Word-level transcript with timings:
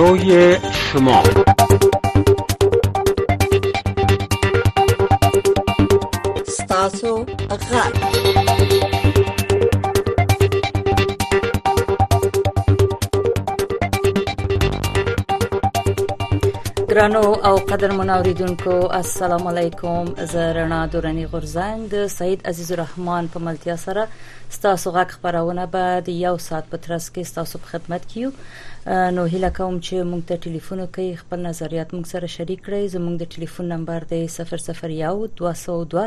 فردای 0.00 0.56
شما 0.72 1.22
ستاسو 6.48 7.16
غږ 7.50 8.09
ګرانو 17.00 17.28
او 17.48 17.56
قدر 17.70 17.90
منوریدونکو 17.92 18.72
السلام 18.94 19.46
علیکم 19.50 20.08
زه 20.32 20.40
رڼا 20.56 20.80
دورانی 20.94 21.22
غورزنګ 21.34 21.86
د 21.92 22.08
سید 22.14 22.40
عزیز 22.50 22.72
الرحمن 22.72 23.30
په 23.36 23.40
ملتیا 23.48 23.76
سره 23.84 24.02
ستاسو 24.56 24.90
غږ 24.96 25.14
خبرونه 25.16 25.64
به 25.76 26.02
د 26.08 26.18
یو 26.24 26.32
ساعت 26.46 26.68
په 26.74 26.80
ترڅ 26.86 27.06
کې 27.14 27.28
ستاسو 27.30 27.60
په 27.62 27.72
خدمت 27.74 28.04
کیو 28.14 28.32
نو 28.32 29.24
هیله 29.28 29.50
کوم 29.60 29.78
چې 29.84 30.08
مونږ 30.10 30.26
ته 30.32 30.42
ټلیفون 30.48 30.82
کوي 30.98 31.06
خپل 31.22 31.42
نظریات 31.48 31.94
مونږ 31.96 32.10
سره 32.12 32.30
شریک 32.34 32.60
کړئ 32.68 32.92
زموږ 32.96 33.24
د 33.24 33.32
ټلیفون 33.36 33.72
نمبر 33.74 34.08
دی 34.12 34.20
001202 34.36 36.04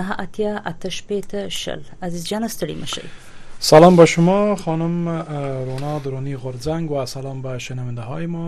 نه 0.00 0.20
اتیا 0.26 0.54
اتش 0.72 1.00
پېته 1.06 1.58
شل 1.62 1.88
عزیز 2.10 2.28
جان 2.34 2.46
ستړي 2.56 2.78
مشي 2.82 3.08
سلام 3.72 3.96
با 4.02 4.08
شما 4.16 4.36
خانم 4.66 5.10
رونا 5.72 5.96
درانی 6.10 6.36
غورزنگ 6.46 6.90
و 6.98 7.06
سلام 7.16 7.42
به 7.50 7.58
شنونده 7.70 8.02
های 8.12 8.26
ما 8.36 8.46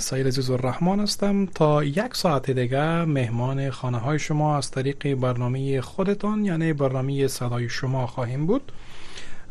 سعید 0.00 0.26
عزیز 0.26 0.50
الرحمن 0.50 1.00
هستم 1.00 1.46
تا 1.46 1.84
یک 1.84 2.14
ساعت 2.16 2.50
دیگه 2.50 2.84
مهمان 3.04 3.70
خانه 3.70 3.98
های 3.98 4.18
شما 4.18 4.56
از 4.56 4.70
طریق 4.70 5.14
برنامه 5.14 5.80
خودتان 5.80 6.44
یعنی 6.44 6.72
برنامه 6.72 7.28
صدای 7.28 7.68
شما 7.68 8.06
خواهیم 8.06 8.46
بود 8.46 8.72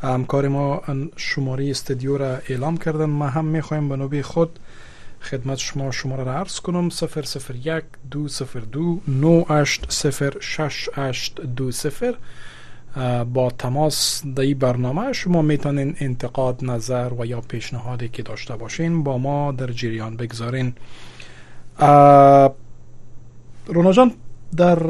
همکار 0.01 0.47
ما 0.47 0.81
شماره 1.15 1.69
استدیو 1.69 2.17
را 2.17 2.35
اعلام 2.35 2.77
کردن 2.77 3.05
ما 3.05 3.27
هم 3.27 3.45
میخوایم 3.45 3.89
به 3.89 3.95
نوبه 3.95 4.21
خود 4.21 4.59
خدمت 5.21 5.57
شما 5.57 5.91
شماره 5.91 6.23
را 6.23 6.33
عرض 6.33 6.59
کنم 6.59 6.87
001 6.87 7.83
202 8.11 8.99
9806 9.07 10.89
820 10.93 12.03
با 13.23 13.49
تماس 13.57 14.23
در 14.35 14.41
این 14.41 14.59
برنامه 14.59 15.13
شما 15.13 15.41
میتونین 15.41 15.95
انتقاد 15.99 16.59
نظر 16.65 17.09
و 17.19 17.25
یا 17.25 17.41
پیشنهادی 17.41 18.09
که 18.09 18.23
داشته 18.23 18.55
باشین 18.55 19.03
با 19.03 19.17
ما 19.17 19.51
در 19.51 19.71
جریان 19.71 20.17
بگذارین 20.17 20.73
رونا 23.67 23.91
جان 23.91 24.13
در 24.57 24.81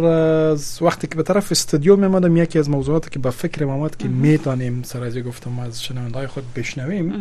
وقتی 0.84 1.08
که 1.08 1.16
به 1.16 1.24
طرف 1.24 1.52
استودیو 1.52 1.96
میمدم 1.96 2.38
یکی 2.38 2.60
از 2.60 2.70
موضوعاتی 2.70 3.10
که 3.10 3.20
به 3.20 3.30
فکر 3.30 3.64
آمد 3.66 3.98
که 3.98 4.08
میتانیم 4.08 4.82
سر 4.86 5.04
از 5.04 5.18
گفتم 5.18 5.60
از 5.60 5.84
شنونده 5.84 6.28
خود 6.28 6.44
بشنویم 6.54 7.14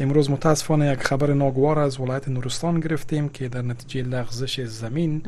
امروز 0.00 0.30
متاسفانه 0.30 0.92
یک 0.92 0.98
خبر 1.02 1.32
ناگوار 1.32 1.78
از 1.78 2.00
ولایت 2.00 2.28
نورستان 2.28 2.80
گرفتیم 2.80 3.28
که 3.28 3.48
در 3.48 3.62
نتیجه 3.62 4.08
لغزش 4.08 4.60
زمین 4.60 5.22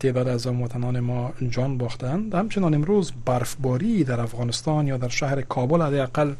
تعداد 0.00 0.28
از 0.28 0.46
هموطنان 0.46 1.00
ما 1.00 1.32
جان 1.50 1.78
باختند 1.78 2.34
همچنان 2.34 2.74
امروز 2.74 3.12
برفباری 3.26 4.04
در 4.04 4.20
افغانستان 4.20 4.86
یا 4.86 4.96
در 4.96 5.08
شهر 5.08 5.40
کابل 5.40 5.82
حداقل 5.82 6.32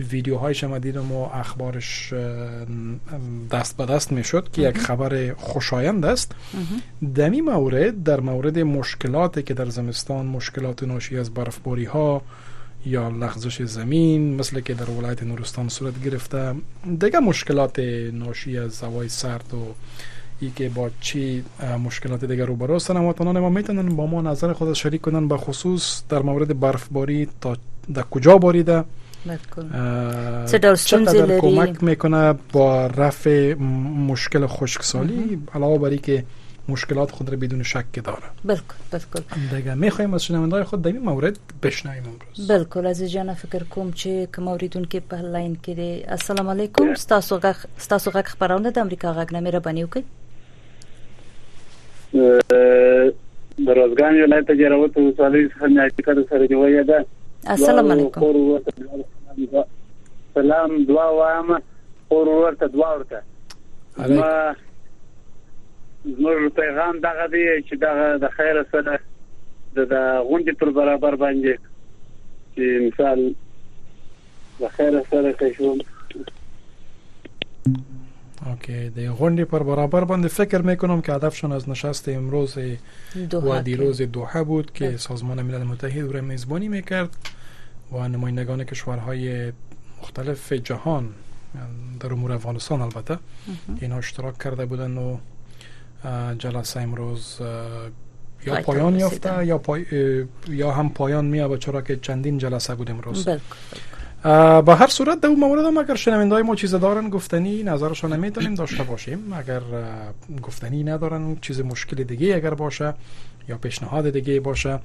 ویدیوهای 0.00 0.54
شما 0.54 0.78
دیدم 0.78 1.12
و 1.12 1.16
اخبارش 1.32 2.12
دست 3.50 3.76
به 3.76 3.84
دست 3.86 4.12
میشد 4.12 4.48
که 4.52 4.62
یک 4.62 4.78
خبر 4.78 5.34
خوشایند 5.36 6.04
است 6.04 6.32
دمی 7.14 7.40
مورد 7.40 8.02
در 8.02 8.20
مورد 8.20 8.58
مشکلاتی 8.58 9.42
که 9.42 9.54
در 9.54 9.68
زمستان 9.68 10.26
مشکلات 10.26 10.82
ناشی 10.82 11.18
از 11.18 11.34
برفباری 11.34 11.84
ها 11.84 12.22
یا 12.86 13.08
لغزش 13.08 13.62
زمین 13.62 14.34
مثل 14.34 14.60
که 14.60 14.74
در 14.74 14.90
ولایت 14.90 15.22
نورستان 15.22 15.68
صورت 15.68 16.04
گرفته 16.04 16.54
دیگه 17.00 17.18
مشکلات 17.18 17.78
ناشی 18.12 18.58
از 18.58 18.82
هوای 18.82 19.08
سرد 19.08 19.54
و 19.54 19.66
ای 20.40 20.50
که 20.56 20.68
با 20.68 20.90
چی 21.00 21.44
مشکلات 21.84 22.24
رو 22.24 22.56
براستن 22.56 22.74
هستن 22.74 22.96
هموطنان 23.04 23.38
ما 23.38 23.48
میتونن 23.48 23.96
با 23.96 24.06
ما 24.06 24.20
نظر 24.22 24.52
خود 24.52 24.72
شریک 24.72 25.00
کنن 25.00 25.28
خصوص 25.36 26.02
در 26.08 26.18
مورد 26.22 26.60
برفباری 26.60 27.28
تا 27.40 27.56
در 27.94 28.02
کجا 28.02 28.38
باریده 28.38 28.84
چقدر 30.84 31.38
کمک 31.40 31.84
میکنه 31.84 32.34
با 32.52 32.86
رفع 32.86 33.54
مشکل 34.10 34.46
خشکسالی 34.46 35.38
علاوه 35.54 35.78
بر 35.78 35.96
که 35.96 36.24
مشکلات 36.68 37.10
خود 37.10 37.30
را 37.30 37.36
بدون 37.36 37.62
شک 37.62 37.84
داره 38.04 38.18
بالکل 38.44 38.74
بالکل 38.92 39.22
دیگه 39.56 39.74
میخوایم 39.74 40.14
از 40.14 40.24
شنونده 40.24 40.64
خود 40.64 40.82
در 40.82 40.88
این 40.92 40.98
مورد 41.02 41.38
بشنویم 41.62 42.02
امروز 42.06 42.48
بالکل 42.50 42.86
عزیز 42.86 43.10
جان 43.10 43.34
فکر 43.34 43.64
کوم 43.64 43.90
چې 43.96 44.30
کوم 44.36 44.48
اوریدونکو 44.48 45.00
په 45.08 45.20
لاین 45.20 45.56
کې 45.64 45.68
دي 45.76 46.04
السلام 46.08 46.48
علیکم 46.50 46.94
تاسو 46.94 47.38
غږ 47.40 47.82
تاسو 47.88 48.10
غږ 48.10 48.26
خبرونه 48.34 48.70
د 48.70 48.78
امریکا 48.78 49.14
غږ 49.24 49.32
نه 49.32 49.40
مهرباني 49.40 49.84
وکړئ 49.84 50.02
د 53.66 53.68
روزګان 53.80 54.22
ولایت 54.26 54.54
جوړوتو 54.62 55.16
سالي 55.16 55.48
څخه 55.48 55.62
نه 55.74 55.88
اړیکه 55.88 56.28
سره 56.30 56.46
جوړه 56.46 56.86
ده 56.86 57.04
السلام 57.50 57.90
علیکم 57.90 59.02
سلام 60.34 60.76
دعا 60.88 61.06
وایم 61.14 61.50
اور 61.52 62.26
ورته 62.26 62.66
دعا 62.74 62.90
ورته 62.92 64.06
ما 64.18 64.28
زموږ 66.04 66.48
پیغام 66.58 67.00
دغه 67.06 67.26
دی 67.32 67.42
چې 67.68 67.80
دغه 67.86 68.06
د 68.24 68.30
خیر 68.36 68.62
سره 68.72 68.98
د 69.78 69.94
غونډې 69.94 70.60
پر 70.62 70.70
برابر 70.78 71.16
باندې 71.24 72.54
چې 72.54 72.86
مثال 72.86 74.60
د 74.60 74.76
خیر 74.78 75.00
سره 75.10 75.34
کې 75.40 75.50
شو 75.56 75.74
اوکی 78.50 78.78
د 78.96 79.00
غونډې 79.18 79.44
پر 79.50 79.62
برابر 79.70 80.04
باندې 80.10 80.28
فکر 80.38 80.62
میکنم 80.70 81.00
که 81.02 81.12
هدفشون 81.18 81.52
از 81.56 81.68
نشست 81.68 82.08
امروز 82.14 82.56
و 83.46 83.60
دیروز 83.62 84.02
دوحه 84.02 84.42
بود 84.50 84.72
که 84.72 84.88
بله. 84.88 84.96
سازمان 84.96 85.42
ملل 85.42 85.62
متحد 85.64 86.14
و 86.14 86.22
میزبانی 86.22 86.68
میکرد 86.68 87.10
و 87.92 88.08
نمایندگان 88.08 88.64
کشورهای 88.64 89.52
مختلف 90.02 90.52
جهان 90.52 91.08
در 92.00 92.12
امور 92.12 92.32
افغانستان 92.32 92.80
البته 92.82 93.18
اینها 93.80 93.98
اشتراک 93.98 94.38
کرده 94.38 94.66
بودن 94.66 94.98
و 94.98 95.18
جلسه 96.38 96.80
امروز 96.80 97.36
یا 98.46 98.60
پایان 98.62 98.96
یافته 98.98 99.46
یا, 99.46 99.60
یا 100.48 100.72
هم 100.72 100.88
پایان 100.90 101.24
میابه 101.24 101.58
چرا 101.58 101.82
که 101.82 101.96
چندین 101.96 102.38
جلسه 102.38 102.74
بود 102.74 102.90
امروز 102.90 103.26
به 104.62 104.74
هر 104.74 104.86
صورت 104.86 105.20
در 105.20 105.28
اون 105.28 105.38
مورد 105.40 105.64
هم 105.64 105.76
اگر 105.76 105.94
شنوینده 105.94 106.34
های 106.34 106.42
ما 106.44 106.54
چیز 106.54 106.74
دارن 106.74 107.08
گفتنی 107.08 107.62
نظرشان 107.62 108.18
میتونیم 108.20 108.54
داشته 108.54 108.82
باشیم 108.82 109.32
اگر 109.32 109.60
گفتنی 110.42 110.84
ندارن 110.84 111.36
چیز 111.40 111.60
مشکل 111.60 112.02
دیگه 112.04 112.36
اگر 112.36 112.54
باشه 112.54 112.94
یا 113.48 113.58
پیشنهاد 113.58 114.10
دیگه 114.10 114.40
باشه 114.40 114.78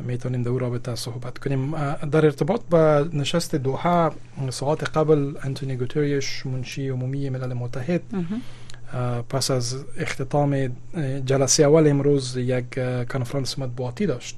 میتونیم 0.00 0.42
در 0.42 0.48
او 0.48 0.58
رابطه 0.58 0.94
صحبت 0.94 1.38
کنیم 1.38 1.74
در 1.94 2.24
ارتباط 2.26 2.60
با 2.70 3.06
نشست 3.12 3.54
دوها 3.54 4.12
ساعت 4.50 4.84
قبل 4.96 5.34
انتونی 5.42 5.76
گوتریش 5.76 6.46
منشی 6.46 6.88
عمومی 6.88 7.30
ملل 7.30 7.52
متحد 7.52 8.02
پس 9.28 9.50
از 9.50 9.84
اختتام 9.98 10.76
جلسه 11.26 11.62
اول 11.62 11.88
امروز 11.88 12.36
یک 12.36 12.66
کنفرانس 13.08 13.58
مطبوعاتی 13.58 14.06
داشت 14.06 14.36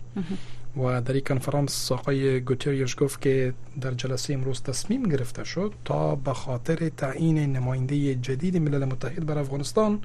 و 0.78 1.00
در 1.02 1.12
این 1.12 1.24
کنفرانس 1.24 1.92
آقای 1.92 2.40
گوتریش 2.40 2.96
گفت 2.98 3.20
که 3.20 3.54
در 3.80 3.94
جلسه 3.94 4.34
امروز 4.34 4.62
تصمیم 4.62 5.02
گرفته 5.02 5.44
شد 5.44 5.72
تا 5.84 6.14
به 6.14 6.32
خاطر 6.34 6.88
تعیین 6.88 7.38
نماینده 7.38 8.14
جدید 8.14 8.56
ملل 8.56 8.84
متحد 8.84 9.26
بر 9.26 9.38
افغانستان 9.38 9.98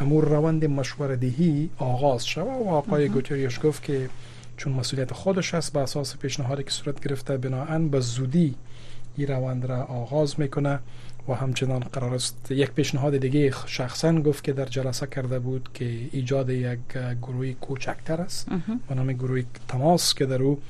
امور 0.00 0.24
روند 0.24 0.64
مشوره 0.64 1.16
دهی 1.16 1.70
آغاز 1.78 2.26
شود 2.26 2.46
و 2.46 2.68
آقای 2.68 3.08
گوتریش 3.08 3.60
گفت 3.62 3.82
که 3.82 4.10
چون 4.56 4.72
مسئولیت 4.72 5.12
خودش 5.12 5.54
است 5.54 5.72
به 5.72 5.80
اساس 5.80 6.16
پیشنهادی 6.16 6.62
که 6.62 6.70
صورت 6.70 7.00
گرفته 7.08 7.36
بناهن 7.36 7.88
به 7.88 8.00
زودی 8.00 8.54
این 9.16 9.28
روند 9.28 9.64
را 9.64 9.82
آغاز 9.82 10.40
میکنه 10.40 10.78
و 11.28 11.34
همچنان 11.34 11.80
قرار 11.80 12.14
است 12.14 12.50
یک 12.50 12.70
پیشنهاد 12.70 13.16
دیگه 13.16 13.54
شخصا 13.66 14.12
گفت 14.12 14.44
که 14.44 14.52
در 14.52 14.64
جلسه 14.64 15.06
کرده 15.06 15.38
بود 15.38 15.68
که 15.74 15.84
ایجاد 16.12 16.50
یک 16.50 16.78
گروه 17.22 17.52
کوچکتر 17.52 18.20
است 18.20 18.48
به 18.88 18.94
نام 18.94 19.12
گروه 19.12 19.42
تماس 19.68 20.14
که 20.14 20.26
در 20.26 20.42
او 20.42 20.60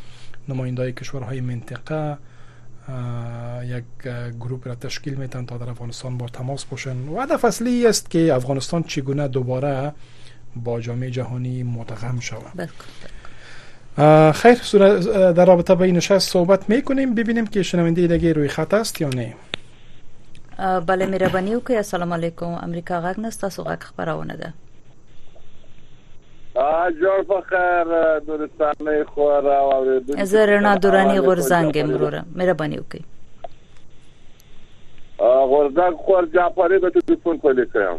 نمایندای 0.48 0.92
کشورهای 0.92 1.40
منطقه 1.40 2.18
یک 3.66 3.84
گروه 4.40 4.60
را 4.64 4.74
تشکیل 4.74 5.14
میتن 5.14 5.46
تا 5.46 5.58
در 5.58 5.70
افغانستان 5.70 6.18
با 6.18 6.26
تماس 6.26 6.64
باشن 6.64 7.08
و 7.08 7.20
هدف 7.20 7.44
اصلی 7.44 7.86
است 7.86 8.10
که 8.10 8.34
افغانستان 8.34 8.82
چگونه 8.82 9.28
دوباره 9.28 9.92
با 10.56 10.80
جامعه 10.80 11.10
جهانی 11.10 11.62
متغم 11.62 12.20
شود 12.20 12.70
خیر 14.32 14.58
در 15.32 15.44
رابطه 15.44 15.74
با 15.74 15.84
این 15.84 15.96
نشست 15.96 16.32
صحبت 16.32 16.70
میکنیم 16.70 17.14
ببینیم 17.14 17.46
که 17.46 17.62
شنونده 17.62 18.06
دیگه 18.06 18.32
روی 18.32 18.48
خط 18.48 18.74
است 18.74 19.00
یا 19.00 19.08
نه 19.08 19.34
بل 20.60 21.02
مهرباني 21.10 21.52
وکړئ 21.56 21.76
السلام 21.82 22.12
علیکم 22.14 22.46
امریکا 22.64 22.96
غږ 23.04 23.20
نه 23.24 23.28
تاسو 23.42 23.62
غږ 23.68 23.82
خبرونه 23.90 24.34
ده 24.40 24.48
ا 26.62 26.88
جوړ 27.02 27.20
فخر 27.30 27.84
درستانه 28.30 28.94
خور 29.12 29.44
او 29.52 29.68
زه 30.32 30.40
رڼا 30.50 30.72
دورانی 30.86 31.22
غورزنګ 31.28 31.78
امروره 31.84 32.20
مهرباني 32.40 32.76
وکړئ 32.80 33.02
غورزنګ 35.52 36.04
خور 36.08 36.24
جعفری 36.36 36.78
به 36.82 36.88
تلیفون 36.98 37.36
کولی 37.46 37.66
کوم 37.76 37.98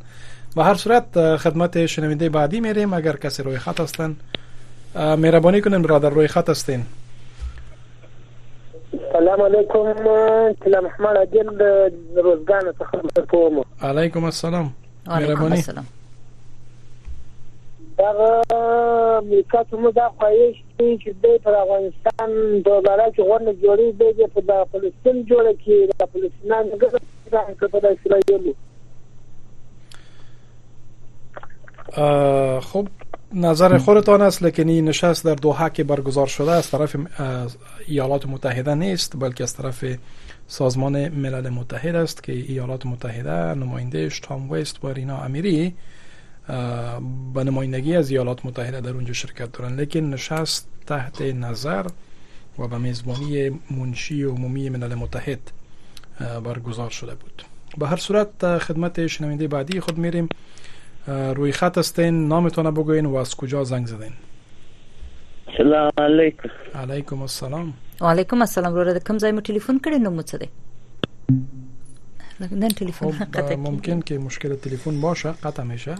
هر 0.56 0.74
صورت 0.74 1.36
خدمت 1.36 1.86
شنونده 1.86 2.28
بعدی 2.28 2.60
میریم 2.60 2.92
اگر 2.94 3.16
کسی 3.16 3.42
روی 3.42 3.58
خط 3.58 3.80
هستن 3.80 4.16
مهربانی 4.96 5.60
کنن 5.60 5.82
برادر 5.82 6.10
روی 6.10 6.26
خط 6.28 6.48
هستین 6.50 6.84
سلام 9.12 9.42
علیکم 9.42 9.94
کل 10.60 10.74
احمد 10.86 11.16
عدل 11.16 11.58
روزگان 12.22 12.72
څخه 12.72 13.64
علیکم 13.84 14.24
السلام 14.24 14.72
مهربانی 15.06 15.62
در 17.98 18.42
امریکا 19.16 19.64
تو 19.64 19.76
مو 19.76 19.90
دا 19.90 20.08
خواهش 20.18 20.54
دی 20.78 20.98
چې 21.04 21.10
دوی 21.22 21.38
پر 21.38 21.54
افغانستان 21.54 22.60
دوباره 22.64 23.10
چې 23.12 23.20
غونډه 23.20 23.54
جوړي 23.64 23.92
بگه 24.00 24.26
په 24.26 24.64
فلسطین 24.72 25.26
جوړ 25.26 25.52
کړي 25.64 25.94
د 26.00 26.06
فلسطینان 26.12 26.64
ګرځي 26.70 27.60
که 27.60 27.66
په 27.68 27.96
اسرائیلو 27.96 28.52
خب 32.60 32.86
نظر 33.34 33.78
خورتان 33.78 34.22
است 34.22 34.42
لکن 34.42 34.68
این 34.68 34.88
نشست 34.88 35.24
در 35.24 35.34
دوحه 35.34 35.68
که 35.68 35.84
برگزار 35.84 36.26
شده 36.26 36.50
از 36.52 36.70
طرف 36.70 36.96
ایالات 37.88 38.26
متحده 38.26 38.74
نیست 38.74 39.12
بلکه 39.18 39.42
از 39.44 39.54
طرف 39.56 39.84
سازمان 40.46 41.08
ملل 41.08 41.48
متحد 41.48 41.94
است 41.94 42.22
که 42.22 42.32
ایالات 42.32 42.86
متحده 42.86 43.54
نمایندهش 43.54 44.20
تام 44.20 44.50
وست 44.50 44.84
و 44.84 44.86
اینا 44.86 45.18
امیری 45.22 45.74
به 47.34 47.44
نمایندگی 47.44 47.96
از 47.96 48.10
ایالات 48.10 48.46
متحده 48.46 48.80
در 48.80 48.90
اونجا 48.90 49.12
شرکت 49.12 49.52
دارن 49.52 49.76
لیکن 49.76 50.00
نشست 50.00 50.68
تحت 50.86 51.22
نظر 51.22 51.86
و 52.58 52.68
به 52.68 52.78
میزبانی 52.78 53.60
منشی 53.78 54.22
عمومی 54.22 54.70
ملل 54.70 54.94
متحد 54.94 55.40
برگزار 56.44 56.90
شده 56.90 57.14
بود 57.14 57.42
به 57.78 57.86
هر 57.86 57.96
صورت 57.96 58.58
خدمت 58.58 59.06
شنونده 59.06 59.48
بعدی 59.48 59.80
خود 59.80 59.98
میریم 59.98 60.28
روی 61.06 61.52
خط 61.52 61.78
هستین 61.78 62.28
نامتون 62.28 62.70
بگوین 62.74 63.06
و 63.06 63.14
از 63.16 63.34
کجا 63.36 63.64
زنگ 63.64 63.86
زدین 63.86 64.12
سلام 65.58 65.90
علیکم 65.98 66.48
علیکم 66.74 67.20
السلام 67.20 67.72
و 68.00 68.04
علیکم 68.06 68.38
السلام 68.38 68.74
رو 68.74 68.98
کم 68.98 69.18
زایم 69.18 69.34
مو 69.34 69.42
نو 72.40 72.46
نن 72.56 72.68
خب، 72.68 73.52
ممکن 73.58 74.00
که 74.00 74.18
مشکل 74.18 74.54
تلفن 74.54 75.00
باشه 75.00 75.30
قطع 75.32 75.62
میشه 75.62 75.94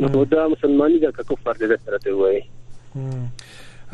نو 0.06 0.24
دا 0.36 0.44
مسلمانی 0.56 0.98
دا 1.04 1.08
کفر 1.22 1.62
دی 1.64 1.72
سره 1.86 2.00
ته 2.06 2.18
وایي 2.22 2.44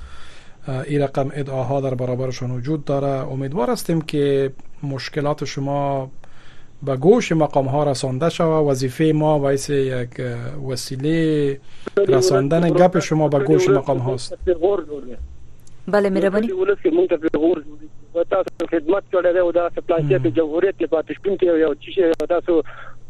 این 0.88 1.02
رقم 1.02 1.32
ادعاها 1.34 1.82
در 1.82 1.94
برابرشان 1.96 2.52
وجود 2.52 2.86
داره 2.86 3.08
امیدوار 3.32 3.70
هستیم 3.70 4.02
که 4.02 4.52
مشکلات 4.84 5.44
شما 5.46 6.12
به 6.84 6.96
گوش 6.98 7.32
مقام 7.32 7.66
ها 7.66 7.84
رسانده 7.84 8.30
شوه 8.30 8.68
وظیفه 8.70 9.12
ما 9.16 9.40
ویس 9.40 9.70
یک 9.70 10.10
وسیله 10.70 11.60
رساندن 12.08 12.70
گپ 12.70 13.00
شما 13.00 13.28
به 13.28 13.40
گوش 13.40 13.70
مقام 13.70 13.98
هاست 13.98 14.38
بله 15.88 16.10
مهربانی 16.10 16.50
تاسو 18.30 18.68
خدمت 18.72 19.04
او 19.36 19.52
دا 19.52 19.70
جمهوریت 20.36 20.76
کې 20.82 21.44
یا 21.44 21.76
چی 21.80 21.92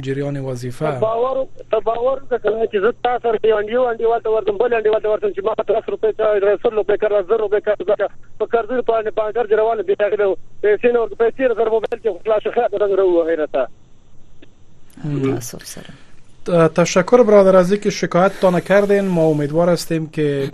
جریان 0.00 0.40
وظیفه 0.40 0.90
باور 0.98 1.46
باور 1.84 2.20
کله 2.42 2.66
چې 2.66 2.76
زه 2.82 2.92
تاسو 3.04 3.20
سره 3.22 3.38
یو 3.44 3.56
انډیو 3.62 3.86
انډیو 3.94 4.20
ته 4.22 4.28
ورته 4.30 4.52
بل 4.52 4.74
انډیو 4.74 5.00
ته 5.02 5.08
ورته 5.08 5.32
چې 5.32 5.44
ما 5.44 5.54
300 5.68 5.72
روپے 5.88 6.12
چا 6.18 6.32
300 6.40 6.60
روپے 6.70 6.96
کار 6.96 7.12
1000 7.12 7.38
روپے 7.40 7.60
کار 7.60 7.76
په 8.38 8.44
قرض 8.46 8.84
په 8.86 9.00
نه 9.04 9.10
بانکر 9.10 9.44
جوړواله 9.44 9.82
دي 9.86 9.94
هغه 10.00 10.16
نو 10.22 10.34
پیسې 10.62 10.92
نو 10.94 11.06
پیسې 11.06 11.56
در 11.60 11.68
موبایل 11.74 12.02
کې 12.04 12.08
خلاص 12.24 12.42
خلاص 12.54 12.70
درو 12.90 13.24
غیرته 13.30 13.68
تشکر 16.74 17.22
برادر 17.22 17.56
از 17.56 17.72
اینکه 17.72 17.90
شکایت 17.90 18.32
تان 18.40 18.60
کردین 18.60 19.04
ما 19.18 19.24
امیدوار 19.26 19.68
هستیم 19.68 20.06
که 20.10 20.50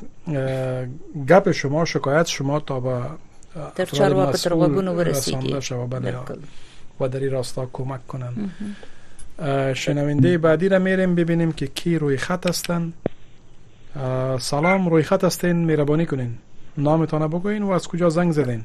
گپ 1.29 1.51
شما 1.51 1.85
شکایت 1.85 2.27
شما 2.27 2.61
تا 2.61 2.81
به 2.81 2.93
در 3.77 3.85
چارواکو 3.85 4.33
تر 4.39 4.55
غوږونو 4.55 4.91
ورسیږي 4.97 5.77
و 7.01 7.09
در 7.09 7.21
این 7.21 7.31
راستا 7.31 7.67
کمک 7.73 8.01
کنن 8.07 8.35
شنونده 9.75 10.39
بعدی 10.39 10.69
را 10.69 10.79
میریم 10.79 11.15
ببینیم 11.15 11.53
که 11.53 11.67
کی 11.67 11.99
روی 11.99 12.17
خط 12.17 12.47
هستن 12.47 12.93
سلام 14.39 14.89
روی 14.89 15.03
خط 15.03 15.25
هستین 15.25 15.65
مهربانی 15.65 16.07
کنین 16.07 16.31
نامتان 16.79 17.29
بگوین 17.29 17.63
و 17.63 17.71
از 17.71 17.89
کجا 17.89 18.09
زنگ 18.09 18.33
زدین 18.33 18.65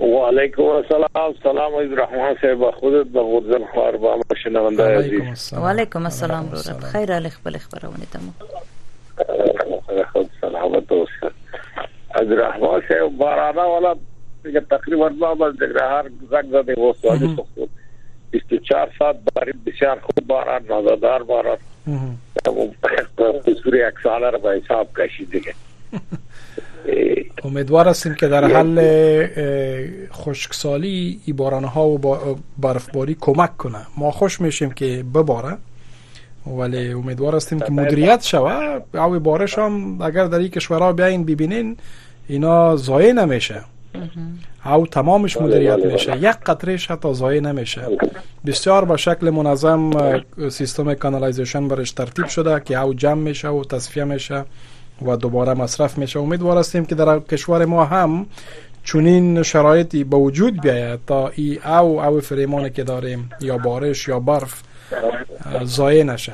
و 0.00 0.04
علیکم 0.26 0.62
السلام 0.62 1.34
سلام 1.42 1.74
عزیز 1.80 1.92
رحمان 1.98 2.36
صاحب 2.42 2.70
خودت 2.70 3.06
به 3.06 3.22
غرزن 3.22 3.64
خوار 3.74 3.96
با 3.96 4.16
ما 4.16 4.22
شنونده 4.44 4.98
عزیز 4.98 5.52
و 5.52 5.60
علیکم 5.66 6.02
السلام 6.02 6.50
رو 6.52 6.58
رب 6.58 6.80
خیر 6.80 7.14
علی 7.14 7.28
خپل 7.30 7.58
خبرونه 7.58 8.06
تمام 8.12 8.34
خود 10.12 10.30
سلامت 10.40 10.92
اوس 10.92 11.08
از 12.14 12.28
رحمان 12.38 12.80
سے 12.88 12.94
بارانا 13.18 13.64
والا 13.72 13.92
تقریبا 14.70 15.08
محمد 15.20 15.62
هر 15.62 16.04
زنگ 16.30 16.50
زده 16.52 16.74
و 16.74 16.92
سوالی 17.02 17.34
سخت 17.36 17.70
24 18.30 18.90
ساعت 18.98 19.16
برای 19.34 19.52
بسیار 19.66 20.00
خوب 20.00 20.26
باران 20.26 20.62
نازدار 20.68 21.22
باران 21.22 21.56
حضور 23.18 23.76
یک 23.76 24.00
ساله 24.02 24.30
را 24.30 24.38
به 24.38 24.60
حساب 24.64 24.88
دیگه 25.32 25.54
امیدوار 27.44 27.88
هستیم 27.88 28.14
که 28.14 28.28
در 28.28 28.40
یعنی 28.50 28.54
حل 28.80 30.06
خشکسالی 30.12 31.20
ای 31.26 31.32
بارانه 31.32 31.66
ها 31.66 31.88
و 31.88 31.98
برفباری 32.58 33.16
کمک 33.20 33.56
کنه 33.56 33.86
ما 33.98 34.10
خوش 34.10 34.40
میشیم 34.40 34.70
که 34.70 35.04
بباره 35.14 35.56
ولی 36.58 36.92
امیدوار 36.92 37.34
هستیم 37.36 37.58
که 37.58 37.64
بله. 37.64 37.74
مدیریت 37.82 38.22
شوه 38.22 38.78
او 38.94 39.20
بارش 39.20 39.58
هم 39.58 40.02
اگر 40.02 40.24
در 40.26 40.38
این 40.38 40.50
ها 40.70 40.92
بیاین 40.92 41.24
ببینین 41.24 41.76
اینا 42.28 42.76
ضایع 42.76 43.12
نمیشه 43.12 43.60
او 44.66 44.86
تمامش 44.86 45.36
بله، 45.36 45.46
مدیریت 45.46 45.74
بله، 45.76 45.92
میشه 45.92 46.12
بله. 46.12 46.22
یک 46.30 46.36
قطرهش 46.46 46.90
حتی 46.90 47.12
ضایع 47.14 47.40
نمیشه 47.40 47.82
بسیار 48.46 48.84
به 48.84 48.96
شکل 48.96 49.30
منظم 49.30 49.90
سیستم 50.48 50.94
کانالایزیشن 50.94 51.68
برش 51.68 51.90
ترتیب 51.90 52.26
شده 52.26 52.60
که 52.60 52.80
او 52.82 52.94
جمع 52.94 53.20
میشه 53.20 53.48
و 53.48 53.64
تصفیه 53.64 54.04
میشه 54.04 54.44
و 55.06 55.16
دوباره 55.16 55.54
مصرف 55.54 55.98
میشه 55.98 56.20
امیدوار 56.20 56.56
هستیم 56.58 56.84
که 56.86 56.94
در 56.94 57.18
کشور 57.20 57.64
ما 57.64 57.84
هم 57.84 58.26
چونین 58.84 59.42
شرایطی 59.42 60.04
به 60.04 60.16
وجود 60.16 60.60
بیاید 60.60 61.00
تا 61.06 61.28
ای 61.36 61.58
او 61.66 62.00
او 62.02 62.20
فریمانی 62.20 62.70
که 62.70 62.84
داریم 62.84 63.30
یا 63.40 63.58
بارش 63.58 64.08
یا 64.08 64.20
برف 64.20 64.62
ضایع 65.64 66.02
نشه 66.02 66.32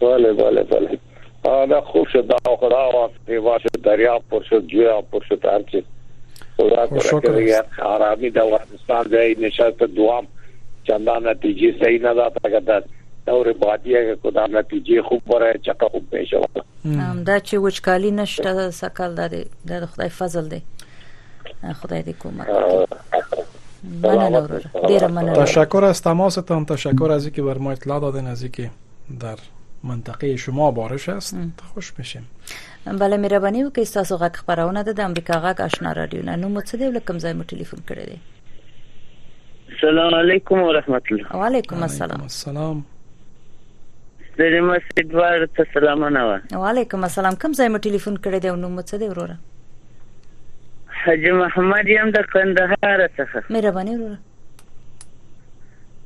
بله 0.00 0.32
بله 0.32 0.62
بله 0.62 0.98
دا 1.44 1.80
خوب 1.80 2.06
شد 2.12 2.26
دا 2.26 2.56
خدا 2.56 2.84
او 2.84 3.10
دیوا 3.26 3.58
شد 3.58 3.80
دریا 3.84 4.18
پر 4.30 4.42
شد 4.42 4.66
جویا 4.66 5.00
پر 5.00 5.20
شد 5.28 5.44
هر 5.46 5.62
چی 5.62 5.84
خدا 6.56 6.86
کرکه 6.86 7.62
آرامی 7.82 8.30
د 8.30 8.38
افغانستان 8.38 9.02
د 9.08 9.14
نشاط 9.44 9.74
دوام 9.82 10.26
چندا 10.84 11.18
نتیجه 11.18 11.78
صحیح 11.84 12.02
نه 12.02 12.14
ده 12.14 12.30
تا 12.42 12.50
کده 12.60 12.82
دور 13.26 13.52
بادیه 13.52 14.14
کې 14.14 14.28
خدا 14.28 14.46
نتیجه 14.46 15.02
خوب 15.02 15.30
وره 15.30 15.52
چټه 15.52 15.90
خوب 15.90 16.04
پېښه 16.14 16.62
دا 17.26 17.40
چې 17.40 17.54
وچکالي 17.54 18.10
نشته 18.10 18.70
سکل 18.70 19.14
ده 19.14 19.44
د 19.68 19.86
خدای 19.86 20.08
فضل 20.08 20.48
دی 20.48 20.62
خدای 21.82 22.02
دې 22.02 22.14
کومک 22.18 22.48
مننه 24.02 24.48
ډیره 24.86 25.08
مننه 25.08 25.32
تشکر 25.44 25.84
از 25.84 26.02
تماستان 26.02 26.64
تشکر 26.64 27.10
از 27.12 27.24
اینکه 27.24 27.42
بر 27.42 27.58
ما 27.58 27.72
اطلاع 27.72 28.00
دادین 28.00 28.26
از 28.26 28.42
اینکه 28.42 28.70
در 29.20 29.36
منطقه 29.84 30.36
شما 30.36 30.70
بارش 30.70 31.08
است 31.08 31.36
خوش 31.74 31.92
بشیم 31.92 32.28
بله 32.86 33.16
مهرباني 33.16 33.64
وکړئ 33.64 33.88
تاسو 33.94 34.16
غږ 34.18 34.36
خبرونه 34.36 34.82
ده 34.82 34.92
د 34.92 35.00
امریکا 35.00 35.34
غږ 35.44 35.60
آشنا 35.60 35.92
رادیو 35.94 36.22
نه 36.22 36.36
نو 36.36 36.48
مڅ 36.60 36.74
دی 36.80 36.90
لکم 36.90 37.18
ځای 37.24 37.32
مو 37.38 37.42
ټلیفون 37.52 37.80
کړی 37.88 38.04
دی 38.10 39.76
سلام 39.80 40.14
علیکم 40.20 40.62
ورحمت 40.68 41.12
الله 41.12 41.40
وعلیکم 41.42 41.82
السلام 41.88 42.22
السلام 42.28 42.80
درې 44.40 44.66
مسجد 44.70 45.14
وار 45.18 45.44
ته 45.58 45.66
سلامونه 45.74 46.24
و 46.30 46.62
وعلیکم 46.64 47.04
السلام 47.10 47.38
کوم 47.44 47.56
ځای 47.60 47.68
مو 47.74 47.82
ټلیفون 47.90 48.16
کړی 48.28 48.46
دی 48.46 48.54
نو 48.64 48.70
مڅ 48.76 48.94
دی 48.94 49.08
وروره 49.12 49.38
حج 51.04 51.28
محمد 51.42 51.88
یم 51.96 52.14
د 52.18 52.26
کندهار 52.32 53.06
څخه 53.20 53.56
مهرباني 53.58 53.98
وروره 54.00 54.18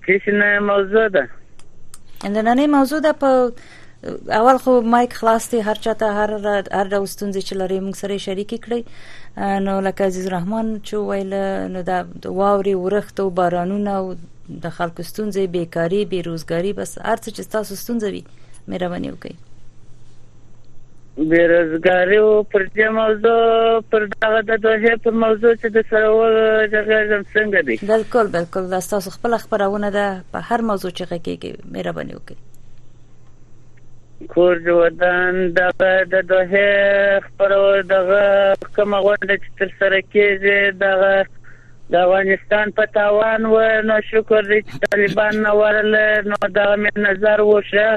کیسه 0.06 0.58
موضوع 0.70 1.08
ده 1.18 1.24
نننې 2.34 2.66
موضوع 2.76 2.98
ده 3.06 3.12
په 3.22 3.30
اول 4.38 4.56
خو 4.62 4.72
مایک 4.92 5.10
خلاص 5.20 5.44
دی 5.52 5.58
هر 5.68 5.78
چاته 5.84 6.06
هر 6.18 6.30
هر 6.78 6.86
ډول 6.92 7.08
ستونزې 7.14 7.40
چې 7.48 7.54
لري 7.60 7.78
موږ 7.86 7.94
سره 8.02 8.14
شریک 8.26 8.50
کړي 8.64 8.80
نو 9.66 9.74
لکه 9.86 10.00
عزیز 10.10 10.26
رحمان 10.36 10.66
چې 10.86 10.94
ویل 11.08 11.32
نو 11.76 11.80
دا 11.90 11.98
واوري 12.40 12.74
ورښت 12.84 13.16
او 13.24 13.28
بارانونه 13.40 13.90
او 14.00 14.06
د 14.62 14.66
خلکو 14.78 15.00
ستونزې 15.10 15.42
بیکاری 15.56 16.00
بیروزګاری 16.12 16.70
بس 16.80 16.90
هر 17.10 17.18
څه 17.24 17.28
چې 17.36 17.42
تاسو 17.56 17.72
ستونزې 17.82 18.08
وي 18.14 18.22
مهرباني 18.68 19.10
وکړئ 19.12 19.34
بیروزګاری 21.16 22.16
او 22.18 22.42
پر 22.52 22.62
دې 22.62 22.88
موضوع 22.94 23.32
پر 23.90 24.04
دغه 24.22 24.38
د 24.46 24.56
دوه 24.62 24.94
پر 25.02 25.12
موضوع 25.24 25.50
چې 25.50 25.68
د 25.74 25.82
سرول 25.90 26.32
جګړه 26.38 27.18
څنګه 27.18 27.60
دی 27.68 27.74
بالکل 27.90 28.30
بالکل 28.38 28.64
دا 28.72 28.78
تاسو 28.92 29.10
خپل 29.16 29.34
خبرونه 29.42 29.90
ده 29.98 30.06
په 30.32 30.38
هر 30.48 30.60
موضوع 30.70 30.90
چې 30.90 31.08
غږیږي 31.12 31.50
مهرباني 31.76 32.16
وکړئ 32.16 32.38
کور 34.34 34.54
جوړدان 34.64 35.34
د 35.58 35.60
د 36.14 36.16
دوه 36.32 36.64
خبرو 37.28 37.62
دغه 37.92 38.24
کوم 38.78 38.96
غونډه 39.06 39.34
چې 39.42 39.48
تر 39.60 39.70
سره 39.82 39.98
کیږي 40.06 40.58
دغه 40.80 41.12
د 41.92 41.94
افغانستان 42.02 42.66
په 42.80 42.90
تاوان 42.98 43.40
و 43.52 43.54
نو 43.92 44.00
شکر 44.10 44.42
دې 44.50 44.58
چې 44.66 44.74
طالبان 44.96 45.32
نه 45.46 45.52
ورل 45.62 45.92
نو 46.32 46.40
دا 46.58 46.66
مې 46.74 46.90
نظر 47.08 47.38
وشه 47.52 47.90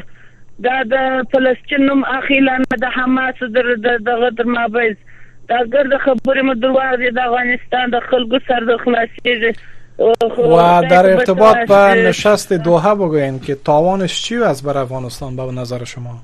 دا 0.63 0.75
د 0.91 1.23
فلسطین 1.31 1.85
نوم 1.85 2.03
اخیلا 2.17 2.51
نه 2.57 2.77
د 2.81 2.85
حماس 2.97 3.39
در 3.55 3.71
دغه 3.85 4.27
تر 4.37 4.43
مابز 4.57 4.93
دا 5.49 5.57
ګرد 5.73 5.95
خبرې 6.03 6.43
مې 6.49 6.59
دروازه 6.65 7.11
د 7.17 7.23
افغانستان 7.29 7.91
د 7.95 8.05
خلکو 8.05 8.39
سر 8.51 8.67
د 8.69 8.77
خلاصېږي 8.83 9.73
و 9.97 10.61
در 10.91 11.07
ارتباط 11.09 11.57
با 11.67 11.81
نشست 12.05 12.53
دوحه 12.53 12.93
بگوین 13.01 13.37
که 13.43 13.55
تاوانش 13.69 14.15
چی 14.23 14.37
از 14.53 14.63
بر 14.69 14.77
افغانستان 14.77 15.35
به 15.41 15.51
نظر 15.59 15.83
شما 15.91 16.15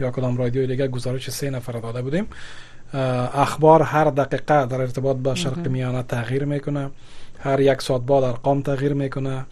یا 0.00 0.10
کدام 0.10 0.36
رادیو 0.36 0.66
دیگه 0.66 0.88
گزارش 0.88 1.30
سه 1.30 1.50
نفر 1.50 1.72
داده 1.72 2.02
بودیم 2.02 2.26
اخبار 3.34 3.82
هر 3.82 4.04
دقیقه 4.04 4.66
در 4.66 4.80
ارتباط 4.80 5.16
با 5.16 5.34
شرق 5.34 5.68
میانه 5.68 6.02
تغییر 6.02 6.44
میکنه 6.44 6.90
هر 7.38 7.60
یک 7.60 7.82
ساعت 7.82 8.00
بعد 8.02 8.24
ارقام 8.24 8.62
تغییر 8.62 8.92
میکنه 8.92 9.46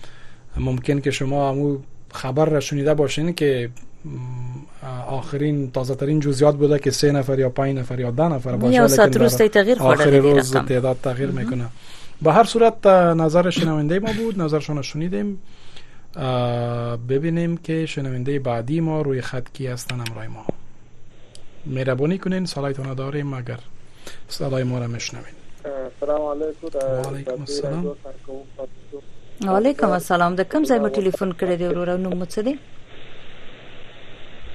ممکن 0.56 1.00
که 1.00 1.10
شما 1.10 1.48
همو 1.50 1.78
خبر 2.12 2.44
را 2.44 2.60
شنیده 2.60 2.94
باشین 2.94 3.32
که 3.32 3.70
آخرین 5.08 5.70
تازه 5.70 5.94
ترین 5.94 6.20
جزئیات 6.20 6.56
بوده 6.56 6.78
که 6.78 6.90
سه 6.90 7.12
نفر 7.12 7.38
یا 7.38 7.48
پنج 7.50 7.78
نفر 7.78 8.00
یا 8.00 8.10
ده 8.10 8.22
نفر 8.28 8.56
باشه 8.56 8.74
یا 8.76 8.88
ساعت 8.88 9.16
روز 9.16 9.36
تغییر 9.36 9.78
آخر 9.82 10.10
روز 10.16 10.56
تعداد 10.56 10.96
تغییر 11.02 11.30
میکنه 11.30 11.66
به 12.22 12.32
هر 12.32 12.44
صورت 12.44 12.86
نظر 13.20 13.50
شنونده 13.50 13.98
ما 13.98 14.12
بود 14.12 14.40
نظرشون 14.40 14.76
رو 14.76 14.82
شنیدیم 14.82 15.42
ببینیم 17.08 17.56
که 17.56 17.86
شنونده 17.86 18.38
بعدی 18.38 18.80
ما 18.80 19.02
روی 19.02 19.20
خط 19.20 19.46
کی 19.52 19.66
هستن 19.66 20.00
امرای 20.00 20.28
ما 20.28 20.46
مهربانی 21.66 22.18
کنین 22.18 22.44
سالایتون 22.46 22.94
داریم 22.94 23.32
اگر 23.34 23.58
سالای 24.28 24.64
ما 24.64 24.78
رو 24.78 24.88
میشنوین 24.88 25.26
سلام 26.00 26.22
علیکم 26.22 26.74
سلام 27.44 27.96
علیکم 29.48 29.90
السلام 29.90 30.32
علیکم 30.32 30.62
کم 30.62 30.64
ځای 30.64 30.82
کرده 30.82 30.90
ټلیفون 30.90 31.32
رو 31.60 32.56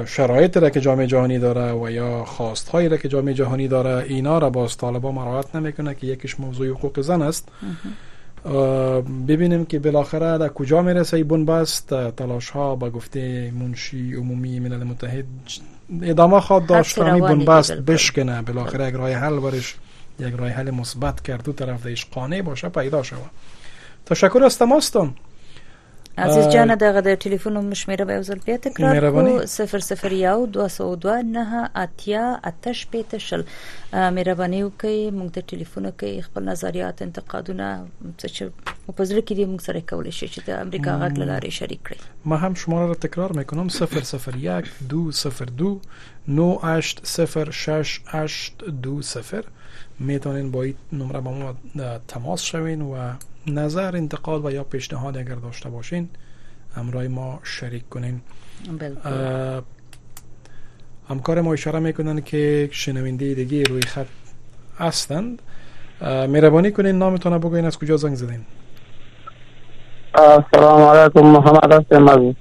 شرایطی 0.06 0.60
را 0.60 0.70
که 0.70 0.80
جامعه 0.80 1.06
جهانی 1.06 1.38
داره 1.38 1.72
و 1.72 1.90
یا 1.90 2.24
خواستهایی 2.24 2.88
را 2.88 2.96
که 2.96 3.08
جامعه 3.08 3.34
جهانی 3.34 3.68
داره 3.68 4.04
اینا 4.08 4.38
را 4.38 4.50
باز 4.50 4.76
طالبا 4.76 5.12
مراعات 5.12 5.56
نمیکنه 5.56 5.94
که 5.94 6.06
یکیش 6.06 6.40
موضوع 6.40 6.68
حقوق 6.68 7.00
زن 7.00 7.22
است 7.22 7.48
ببینیم 9.28 9.64
که 9.64 9.78
بالاخره 9.78 10.38
در 10.38 10.48
کجا 10.48 10.82
میرسه 10.82 11.16
این 11.16 11.28
بنبست 11.28 11.94
تلاش 12.16 12.50
ها 12.50 12.76
با 12.76 12.90
گفته 12.90 13.50
منشی 13.50 14.14
عمومی 14.14 14.60
ملل 14.60 14.82
متحد 14.84 15.24
ادامه 16.02 16.40
خواهد 16.40 16.66
داشت 16.66 16.98
این 16.98 17.20
بنبست 17.24 17.72
بشکنه 17.72 18.42
بالاخره 18.42 18.88
یک 18.88 18.94
راه 18.94 19.14
خب. 19.14 19.20
حل 19.24 19.38
برش 19.40 19.76
یک 20.20 20.34
راه 20.36 20.48
حل 20.50 20.70
مثبت 20.70 21.20
کرد 21.22 21.42
دو 21.42 21.52
طرف 21.52 21.86
دیش 21.86 22.04
قانع 22.06 22.42
باشه 22.42 22.68
پیدا 22.68 23.02
شود 23.02 23.20
تشکر 24.06 24.42
از 24.44 24.58
تماستون 24.58 25.14
عزیز 26.24 26.46
جان 26.52 26.70
دغه 26.80 27.00
د 27.06 27.16
ټلیفون 27.22 27.56
شمیره 27.78 28.04
به 28.10 28.20
وزل 28.20 28.38
بیا 28.44 28.54
تکرار 28.66 29.08
کو 29.16 29.24
001 30.12 30.44
202 30.54 31.16
نه 31.32 31.62
اتیا 31.80 32.22
اتش 32.50 32.80
پېته 32.94 33.18
شل 33.24 33.42
مهرباني 33.48 34.60
وکي 34.68 34.94
موږ 35.16 35.34
ته 35.34 35.44
ټلیفون 35.52 35.90
کوي 36.02 36.14
خپل 36.30 36.48
نظریات 36.50 37.02
انتقادونه 37.08 37.68
څه 37.90 38.32
چې 38.36 38.96
په 39.00 39.06
زړه 39.10 39.26
کې 39.26 39.32
دې 39.40 39.44
موږ 39.50 39.60
سره 39.68 39.84
کولای 39.92 40.14
شي 40.20 40.28
چې 40.34 40.48
د 40.48 40.66
امریکا 40.68 40.96
غږ 41.04 41.26
لاره 41.32 41.52
شریک 41.58 41.82
کړي 41.88 42.32
ما 42.34 42.40
هم 42.46 42.58
شماره 42.64 42.88
را 42.94 42.98
تکرار 43.08 43.36
میکنم 43.42 43.76
001 43.78 44.72
202 44.96 45.76
9806 46.42 47.96
820 48.24 49.54
میتونین 50.08 50.50
با 50.56 50.62
این 50.68 51.00
نمره 51.00 51.20
با 51.28 51.38
ما 51.40 51.96
تماس 52.14 52.40
شوین 52.52 52.82
و 52.92 53.08
نظر 53.48 53.96
انتقاد 53.96 54.44
و 54.44 54.50
یا 54.50 54.64
پیشنهاد 54.64 55.18
اگر 55.18 55.34
داشته 55.34 55.68
باشین 55.70 56.08
همراه 56.74 57.08
ما 57.08 57.40
شریک 57.42 57.88
کنین 57.88 58.20
همکار 61.08 61.40
ما 61.40 61.52
اشاره 61.52 61.78
میکنن 61.78 62.20
که 62.20 62.68
شنونده 62.72 63.34
دیگه 63.34 63.62
روی 63.64 63.82
خط 63.82 64.06
هستند 64.78 65.42
مهربانی 66.02 66.70
کنین 66.72 66.98
نامتون 66.98 67.32
رو 67.32 67.38
بگوین 67.38 67.64
از 67.64 67.78
کجا 67.78 67.96
زنگ 67.96 68.14
زدین 68.14 68.40
السلام 70.14 70.80
علیکم 70.80 71.20
محمد 71.20 71.72
هستم 71.72 72.08
از 72.08 72.34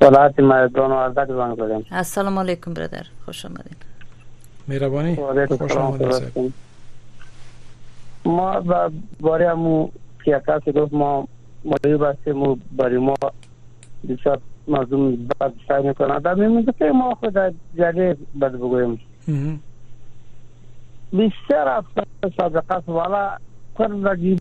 ولایت 0.00 0.40
مردان 0.40 0.90
و 0.90 0.94
اردک 0.94 1.26
زنگ 1.28 1.56
زدم 1.66 1.84
السلام 1.90 2.38
علیکم 2.38 2.74
برادر 2.74 3.06
خوش 3.24 3.44
آمدین 3.44 3.76
مهربانی 4.68 5.16
خوش 5.58 5.72
آمدید. 5.76 6.52
ما 8.24 8.60
باره 9.20 9.50
همو 9.50 9.88
که 10.24 10.36
اکر 10.36 10.58
که 10.60 10.88
ما 10.92 11.28
مایی 11.64 11.96
بستیم 11.96 12.42
و 12.42 12.56
برای 12.76 12.98
ما 12.98 13.14
دیشب 14.06 14.40
مزوم 14.68 15.28
بد 15.40 15.52
سعی 15.68 15.88
میکنم 15.88 16.18
در 16.18 16.34
میمیند 16.34 16.76
که 16.76 16.84
ما 16.94 17.14
خود 17.14 17.32
در 17.32 17.52
جلی 17.78 18.14
بد 18.40 18.52
بگویم 18.52 19.00
بیشتر 21.12 21.68
افتر 21.68 22.04
صدقه 22.36 22.76
است 23.00 23.42
کن 23.74 24.06
رجی 24.06 24.36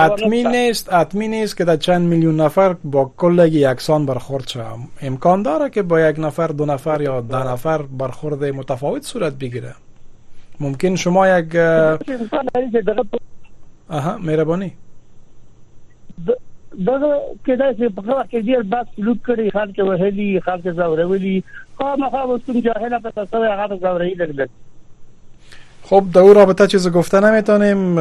اطمین 0.06 0.52
است 0.62 0.84
اطمین 1.02 1.32
است 1.42 1.54
که 1.60 1.64
در 1.70 1.76
چند 1.86 2.02
میلیون 2.14 2.36
نفر 2.40 2.70
با 2.96 3.04
کلگی 3.24 3.62
یکسان 3.66 4.02
برخورد 4.10 4.46
شوم 4.56 4.82
امکان 5.12 5.38
داره 5.50 5.68
که 5.78 5.82
با 5.92 6.00
یک 6.02 6.20
نفر 6.26 6.48
دو 6.64 6.70
نفر 6.72 7.06
یا 7.08 7.16
ده 7.30 7.46
نفر 7.52 7.82
برخورد 8.04 8.44
متفاوت 8.60 9.02
صورت 9.12 9.32
بگیره 9.46 9.72
ممکن 10.60 10.92
شما 11.06 11.22
یک 11.28 11.48
اها 11.56 14.18
مهربانی 14.18 14.72
دا 16.78 16.96
کدا 17.46 17.72
چې 17.74 17.88
په 17.94 18.02
خبره 18.02 18.24
کې 18.30 18.44
ډیر 18.48 18.62
بس 18.72 18.88
لوټ 18.98 19.28
زوره 19.28 19.50
خلک 19.54 19.78
وهلي 19.88 20.40
خلک 20.40 20.68
زورولي 20.80 21.42
خامخا 21.78 22.22
وستون 22.30 22.60
جاهله 22.66 23.00
په 23.06 23.10
تاسو 23.16 23.42
هغه 23.44 23.78
زوري 23.84 24.14
لګل 24.18 24.48
خب 25.88 26.04
در 26.14 26.20
او 26.22 26.32
رابطه 26.34 26.66
چیز 26.66 26.88
گفته 26.92 27.20
نمیتونیم 27.20 27.98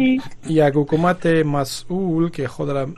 یک 0.49 0.73
حکومت 0.75 1.27
مسئول 1.27 2.31
که 2.31 2.49
خود 2.49 2.71
را 2.71 2.89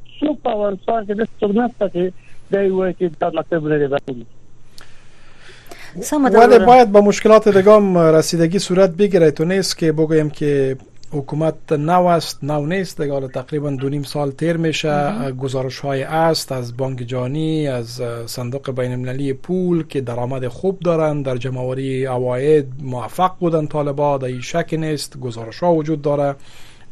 باید 6.58 6.92
به 6.92 7.00
مشکلات 7.00 7.48
دگام 7.48 7.98
رسیدگی 7.98 8.58
صورت 8.58 8.90
بگیره 8.90 9.30
تو 9.30 9.44
نیست 9.44 9.78
که 9.78 9.92
بگویم 9.92 10.30
که 10.30 10.76
حکومت 11.12 11.72
نو 11.72 12.06
است 12.06 12.44
نو 12.44 12.66
نیست 12.66 13.00
دیگه 13.00 13.12
حالا 13.12 13.28
تقریبا 13.28 13.70
دو 13.70 13.88
نیم 13.88 14.02
سال 14.02 14.30
تیر 14.30 14.56
میشه 14.56 15.12
گزارش 15.30 15.78
های 15.78 16.02
است 16.02 16.52
از 16.52 16.76
بانک 16.76 17.02
جانی 17.06 17.68
از 17.68 18.02
صندوق 18.26 18.70
بین 18.80 18.92
المللی 18.92 19.32
پول 19.32 19.86
که 19.86 20.00
درآمد 20.00 20.48
خوب 20.48 20.80
دارن 20.80 21.22
در 21.22 21.36
جمعوری 21.36 22.06
اواید 22.06 22.66
موفق 22.82 23.30
بودن 23.40 23.66
طالبا 23.66 24.18
در 24.18 24.40
شک 24.40 24.74
نیست 24.78 25.20
گزارش 25.20 25.58
ها 25.58 25.74
وجود 25.74 26.02
داره 26.02 26.36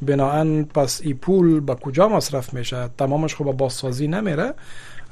بناهن 0.02 0.62
پس 0.64 1.00
ای 1.04 1.14
پول 1.14 1.60
به 1.60 1.74
کجا 1.74 2.08
مصرف 2.08 2.54
میشه 2.54 2.88
تمامش 2.98 3.34
خب 3.34 3.44
با 3.44 3.52
بازسازی 3.52 4.06
نمیره 4.08 4.52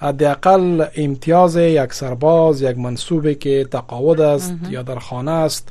حداقل 0.01 0.85
امتیاز 0.97 1.57
یک 1.57 1.93
سرباز 1.93 2.63
یک 2.63 2.79
منصوبه 2.79 3.35
که 3.35 3.65
تقاعد 3.71 4.21
است 4.21 4.55
یا 4.71 4.83
در 4.83 4.99
خانه 4.99 5.31
است 5.31 5.69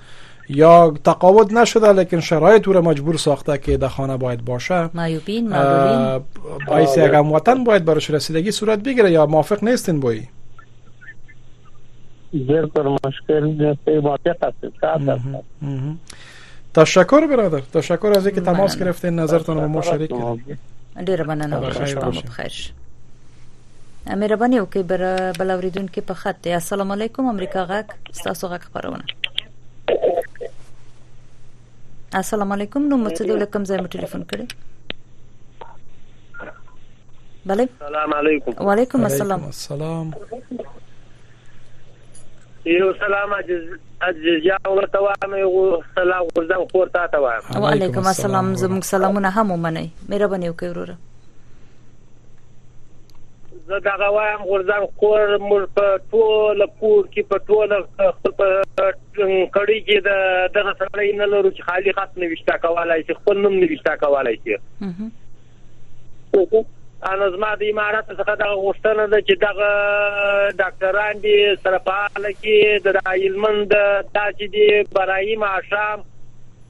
یا 0.49 0.93
تقاعد 1.03 1.53
نشده 1.53 1.91
لیکن 1.93 2.19
شرایط 2.19 2.67
او 2.67 2.73
را 2.73 2.81
مجبور 2.81 3.17
ساخته 3.17 3.57
که 3.57 3.77
در 3.77 3.87
خانه 3.87 4.17
باید 4.17 4.45
باشه 4.45 4.89
مایوبین 4.97 5.49
باعث 6.67 6.97
آره. 6.97 7.05
یک 7.07 7.13
هموطن 7.13 7.63
باید 7.63 7.85
برش 7.85 8.09
رسیدگی 8.11 8.51
صورت 8.51 8.79
بگیره 8.83 9.11
یا 9.11 9.25
موافق 9.25 9.63
نیستین 9.63 9.99
بایی 9.99 10.27
بر 12.47 12.97
مشکل 13.05 13.73
موافق 13.87 14.43
هستید 14.43 14.73
تشکر 16.73 17.25
برادر 17.27 17.59
تشکر 17.59 18.13
از 18.17 18.25
اینکه 18.27 18.41
تماس 18.41 18.77
گرفتین 18.77 19.15
نظرتان 19.19 19.57
با 19.59 19.67
ما 19.67 19.81
شریک 19.81 20.09
کردین 20.09 20.57
ډیره 21.05 21.23
مننه 21.23 21.59
بخیر 21.59 22.73
مهرباني 24.15 24.59
وکي 24.59 24.83
بر 24.83 25.31
بلوریدون 25.31 25.87
کې 25.87 25.99
په 26.07 26.13
خط 26.13 26.47
السلام 26.47 26.91
علیکم 26.91 27.25
امریکا 27.27 27.65
غک 27.69 27.93
تاسو 28.23 28.47
غک 28.47 28.61
خبرونه 28.61 29.03
السلام 32.23 32.51
علیکم 32.53 32.87
نو 32.87 32.97
متصل 33.05 33.41
لکم 33.43 33.63
زمو 33.65 33.87
ټلیفون 33.97 34.25
کړی 34.33 34.43
بله 37.45 37.67
السلام 37.81 38.13
علیکم 38.19 38.65
وعلیکم 38.65 39.03
السلام 39.09 39.41
السلام 39.55 40.07
یو 42.65 42.93
سلام 42.99 43.33
اجزیا 43.33 44.57
ورته 44.65 44.99
وایم 45.05 45.33
یو 45.39 45.79
سلام 45.95 46.27
غوړم 46.35 46.61
خور 46.71 46.89
تا 46.93 47.01
ته 47.13 47.19
وایم 47.23 47.47
وعلیکم 47.63 48.05
السلام 48.11 48.51
زموږ 48.61 48.85
سلامونه 48.89 49.31
هم 49.37 49.49
ومني 49.55 49.81
مهرباني 50.13 50.51
وکړئ 50.51 50.69
وروره 50.69 53.65
زه 53.71 53.81
دا 53.87 54.07
وایم 54.17 54.45
غوړم 54.51 54.85
خور 55.01 55.33
مول 55.49 55.65
په 55.79 55.97
ټول 56.13 56.65
کور 56.83 57.09
کې 57.15 57.27
په 57.33 57.41
ټول 57.47 57.73
خپل 57.87 58.53
کړي 58.77 59.81
کې 59.89 60.05
د 60.05 60.21
دغه 60.59 60.75
سړی 60.77 61.09
نه 61.19 61.29
لرو 61.33 61.51
چې 61.51 61.67
خالي 61.69 61.95
خاص 61.99 62.15
نوښتا 62.23 62.55
کولای 62.67 62.97
شي 63.09 63.19
خپل 63.19 63.43
نوم 63.47 63.59
نوښتا 63.59 63.97
کولای 64.05 64.37
شي 64.47 64.55
ان 67.11 67.23
زما 67.35 67.47
د 67.61 67.63
امارات 67.71 68.11
څخه 68.17 68.35
دغه 68.41 68.59
غوښتنه 68.65 69.05
ده 69.13 69.19
چې 69.29 69.39
دغه 69.41 70.53
ډاکټران 70.61 71.19
دي 71.25 71.35
سره 71.65 71.79
پاله 71.87 72.31
کې 72.35 72.85
د 72.85 73.09
علمند 73.15 73.73
تاسې 73.73 74.53
دي 74.53 74.85
برای 74.97 75.35
معاشام 75.43 76.05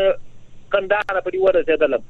کندهار 0.74 1.16
پرې 1.26 1.38
ورسېدلم 1.40 2.02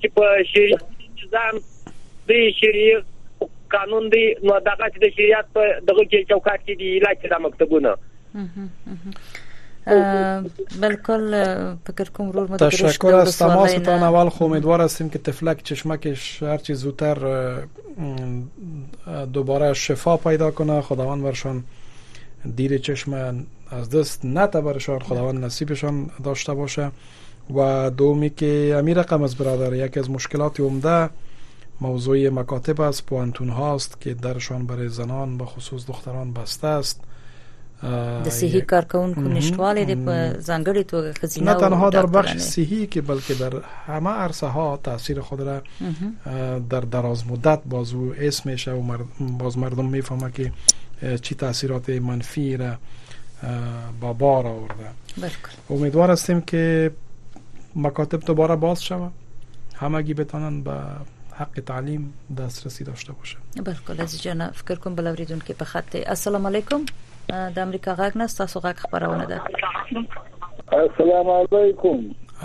چې 0.00 0.08
په 0.18 0.24
شریعت 0.54 0.84
ځان 1.36 1.54
د 2.32 2.34
شریعت 2.62 3.04
قانون 3.78 4.04
دی 4.16 4.24
نو 4.48 4.54
دغه 4.72 4.86
د 5.06 5.08
شریعت 5.20 5.46
په 5.54 5.68
دغه 5.92 6.04
کې 6.10 6.18
چوکاټ 6.34 6.60
کې 6.66 6.74
دی 6.84 6.90
علاج 6.98 7.18
د 7.30 7.32
مکتبونه 7.48 7.90
بلکل 10.80 11.30
فکر 11.86 12.10
کوم 12.14 12.30
رور 12.30 12.56
تشکر 12.56 13.14
از 13.14 13.38
تا 13.38 13.96
اول 13.96 14.28
خو 14.28 14.44
امیدوار 14.44 14.80
هستیم 14.80 15.08
که 15.10 15.18
تفلک 15.18 15.62
چشمکش 15.62 16.42
هر 16.42 16.56
چی 16.58 16.74
زودتر 16.74 17.24
دوباره 19.32 19.72
شفا 19.72 20.16
پیدا 20.16 20.50
کنه 20.50 20.80
خداوند 20.80 21.22
برشان 21.22 21.64
دیر 22.56 22.78
چشم 22.78 23.44
از 23.70 23.90
دست 23.90 24.24
نته 24.24 24.60
برشان 24.60 24.98
خداوند 24.98 25.44
نصیبشان 25.44 26.10
داشته 26.24 26.54
باشه 26.54 26.90
و 27.54 27.90
دومی 27.90 28.30
که 28.30 28.74
امیرقم 28.78 29.00
رقم 29.14 29.22
از 29.22 29.34
برادر 29.36 29.74
یکی 29.86 30.00
از 30.00 30.10
مشکلات 30.10 30.60
عمده 30.60 31.10
موضوع 31.80 32.28
مکاتب 32.28 32.80
است 32.80 33.06
پوانتون 33.06 33.48
هاست 33.48 34.00
که 34.00 34.14
درشان 34.14 34.66
برای 34.66 34.88
زنان 34.88 35.38
به 35.38 35.44
خصوص 35.44 35.86
دختران 35.86 36.32
بسته 36.32 36.66
است 36.66 37.00
د 37.84 38.28
صحي 38.34 38.60
کارکونکو 38.72 39.20
نشټوالی 39.36 39.82
د 39.86 39.94
ځانګړي 40.48 40.82
توګه 40.92 41.10
خزینه 41.22 41.46
نه 41.48 41.54
تنها 41.64 41.88
در 41.96 42.06
بخش 42.16 42.36
صحی 42.48 42.80
که 42.96 43.02
بلکه 43.08 43.34
در 43.40 43.56
همه 43.86 44.10
عرصه 44.26 44.46
ها 44.56 44.66
تاثیر 44.90 45.20
خود 45.30 45.40
را 45.48 45.56
در 46.76 46.86
دراز 46.96 47.26
مدت 47.32 47.66
باز 47.74 47.92
او 47.94 48.12
اسم 48.28 48.50
میشه 48.50 48.72
و 48.72 48.98
باز 49.42 49.58
مردم 49.64 49.84
میفهمه 49.84 50.30
که 50.38 50.52
چی 51.28 51.34
تاثیرات 51.42 51.90
منفی 52.10 52.46
را 52.62 52.72
با 54.00 54.12
بار 54.24 54.46
آورده 54.54 55.16
بلکل 55.16 55.58
امیدوار 55.78 56.10
هستیم 56.16 56.40
که 56.52 56.90
مکاتب 57.88 58.20
دوباره 58.32 58.56
باز 58.66 58.84
شود 58.90 59.12
همگی 59.84 60.14
بتانن 60.14 60.60
به 60.66 60.74
حق 61.36 61.60
تعلیم 61.66 62.12
دسترسی 62.38 62.84
داشته 62.84 63.12
باشه 63.12 63.36
بلکل 63.70 64.00
از 64.02 64.22
جناب 64.22 64.50
فکر 64.52 64.74
کنم 64.74 64.94
بلوریدون 64.94 65.38
که 65.48 65.54
به 65.54 65.64
خط 65.64 65.96
السلام 66.06 66.46
علیکم 66.46 66.80
د 67.54 67.58
امریکا 67.66 67.92
غږ 68.00 68.12
نه 68.20 68.24
تاسو 68.40 68.56
غږ 68.64 68.76
خبرونه 68.84 69.24
ده 69.30 69.38
السلام 70.84 71.26
علیکم 71.38 71.96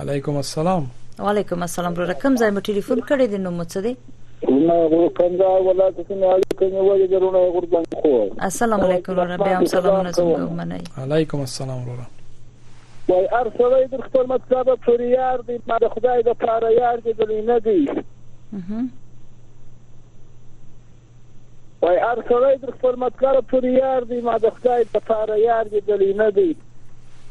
علیکم 0.02 0.36
السلام 0.44 0.84
وعلیکم 1.26 1.62
السلام 1.68 1.94
بر 2.00 2.06
رقم 2.14 2.36
زای 2.42 2.52
مو 2.56 2.62
ټلیفون 2.70 3.00
کړی 3.10 3.28
دی 3.32 3.38
نو 3.46 3.52
مڅدی 3.52 3.96
نو 4.68 5.00
کوم 5.20 5.38
دا 5.42 5.48
ولادت 5.70 6.12
نه 6.12 6.34
علیکم 6.36 6.76
وایي 6.90 7.08
درونه 7.14 7.42
قربان 7.56 7.88
خو 8.04 8.12
السلام 8.50 8.84
علیکم 8.90 9.20
ربي 9.34 9.54
ام 9.56 9.66
سلامونه 9.74 10.12
زموږ 10.20 10.60
منای 10.60 10.86
علیکم 11.06 11.40
السلام 11.48 11.90
ورو 11.90 12.08
وای 13.10 13.28
ارسلای 13.40 13.88
د 13.96 14.06
خپل 14.06 14.28
مطلب 14.36 14.72
پر 14.86 15.04
یار 15.16 15.44
دی 15.50 15.58
ما 15.74 15.80
خدای 15.98 16.24
د 16.30 16.40
پاره 16.46 16.72
یار 16.78 17.04
دی 17.10 17.42
نه 17.52 17.60
دی 17.68 17.78
وای 21.84 21.98
هر 22.08 22.18
سړی 22.30 22.54
د 22.64 22.70
خپل 22.76 22.94
مطلب 23.04 23.44
پورې 23.52 23.70
یار 23.84 24.02
دی 24.12 24.20
ما 24.28 24.36
د 24.44 24.54
خدای 24.56 24.82
په 24.94 25.00
پاره 25.10 25.36
یار 25.50 25.66
دی 25.74 25.80
دلی 25.90 26.08
نه 26.22 26.30
دی 26.38 26.46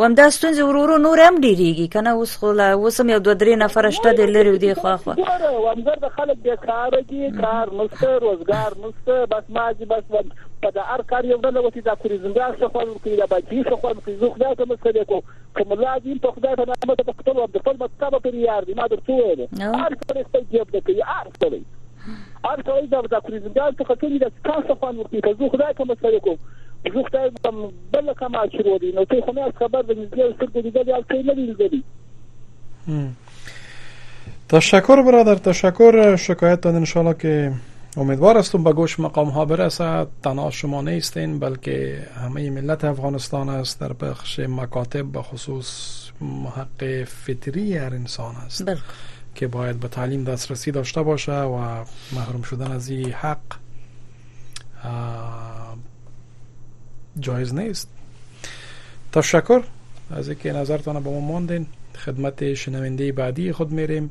وم 0.00 0.12
دا 0.20 0.24
ستونزې 0.36 0.62
ورورو 0.68 0.96
نور 1.06 1.18
هم 1.26 1.38
ډیریږي 1.44 1.86
کنه 1.94 2.10
اوس 2.18 2.32
خو 2.40 2.52
لا 2.60 2.66
اوس 2.74 3.00
هم 3.02 3.10
یو 3.14 3.20
دوه 3.28 3.34
درې 3.42 3.54
نفر 3.64 3.90
شته 4.00 4.12
د 4.20 4.32
لری 4.34 4.56
دی 4.64 4.74
خو 4.82 4.96
خو 5.02 5.12
وم 5.14 5.80
زر 5.88 5.98
د 6.06 6.12
خلک 6.18 6.42
بیکار 6.48 6.98
دي 7.10 7.22
کار 7.42 7.66
نشته 7.80 8.16
روزګار 8.26 8.70
نشته 8.84 9.24
بس 9.34 9.44
ماځي 9.56 9.86
بس 9.92 10.20
په 10.62 10.70
دا 10.76 10.82
ار 10.94 11.02
کار 11.10 11.22
یو 11.30 11.36
ډول 11.44 11.56
وتی 11.64 11.80
دا 11.88 11.94
کورې 12.02 12.22
زنده 12.22 12.46
شخوال 12.62 12.88
کوي 13.02 13.16
دا 13.20 13.26
باجی 13.32 13.58
شخوال 13.66 13.96
کوي 14.06 14.14
زه 14.22 14.28
خدای 14.36 14.52
ته 14.60 14.64
مسخره 14.70 15.04
کو 15.10 15.18
کوم 15.58 15.70
لازم 15.82 16.16
په 16.24 16.30
خدای 16.38 16.54
ته 16.60 16.64
نامه 16.70 16.92
ته 17.00 17.04
خپل 17.18 17.36
عبد 17.42 17.58
خپل 17.64 17.76
مکتبه 17.82 18.18
پر 18.24 18.34
یار 18.44 18.62
دی 18.70 18.74
ما 18.80 18.86
درته 18.94 19.18
ار 19.26 19.34
کړې 19.42 20.24
ستې 20.30 20.46
جيب 20.54 20.68
ده 20.76 20.80
کوي 20.88 21.02
ار 21.14 21.28
کړې 21.28 21.62
ار 22.50 22.60
کړې 22.66 22.86
دا 22.94 22.98
دا 23.14 23.20
کورې 23.28 23.38
زنده 23.46 23.64
څخه 23.70 23.94
کوي 24.04 24.16
دا 24.24 24.30
تاسو 24.50 24.70
خوان 24.82 24.94
ورته 25.02 25.32
زه 25.42 25.46
خدای 25.56 25.72
ته 25.78 25.82
مسخره 25.92 26.20
کو 26.28 26.32
زه 26.96 27.00
خدای 27.10 27.26
ته 27.46 27.52
بل 27.96 28.06
کما 28.24 28.42
شروع 28.58 28.76
دي 28.86 28.90
نو 29.00 29.06
ته 29.14 29.20
خو 29.28 29.34
نه 29.40 29.46
خبر 29.62 29.80
د 29.90 30.02
نږدې 30.02 30.22
سترګې 30.36 30.60
دې 30.60 30.70
دا 30.92 30.98
کوي 31.14 31.24
نه 31.30 31.34
دي 31.76 31.82
تشکر 34.50 34.98
برادر 35.06 35.40
تشکر 35.50 35.96
شکایت 36.26 36.60
ان 36.68 36.86
شاء 36.92 37.00
الله 37.02 37.14
که 37.24 37.32
امیدوار 37.96 38.36
هستم 38.38 38.64
به 38.64 38.72
گوش 38.72 39.00
مقام 39.00 39.28
ها 39.28 39.44
برسد 39.44 40.06
تنها 40.22 40.50
شما 40.50 40.82
نیستین 40.82 41.38
بلکه 41.38 42.06
همه 42.16 42.50
ملت 42.50 42.84
افغانستان 42.84 43.48
است 43.48 43.80
در 43.80 43.92
بخش 43.92 44.38
مکاتب 44.40 45.02
به 45.12 45.22
خصوص 45.22 46.00
حق 46.56 47.04
فطری 47.04 47.76
هر 47.76 47.94
انسان 47.94 48.36
است 48.36 48.64
بله. 48.64 48.78
که 49.34 49.46
باید 49.46 49.80
به 49.80 49.88
تعلیم 49.88 50.24
دسترسی 50.24 50.70
داشته 50.70 51.02
باشه 51.02 51.32
و 51.32 51.84
محروم 52.16 52.42
شدن 52.42 52.72
از 52.72 52.88
این 52.90 53.12
حق 53.12 53.40
جایز 57.20 57.54
نیست 57.54 57.88
تشکر 59.12 59.62
از 60.10 60.28
اینکه 60.28 60.52
نظرتان 60.52 61.02
به 61.02 61.10
ما 61.10 61.20
ماندین 61.20 61.66
خدمت 62.04 62.54
شنونده 62.54 63.12
بعدی 63.12 63.52
خود 63.52 63.70
میریم 63.72 64.10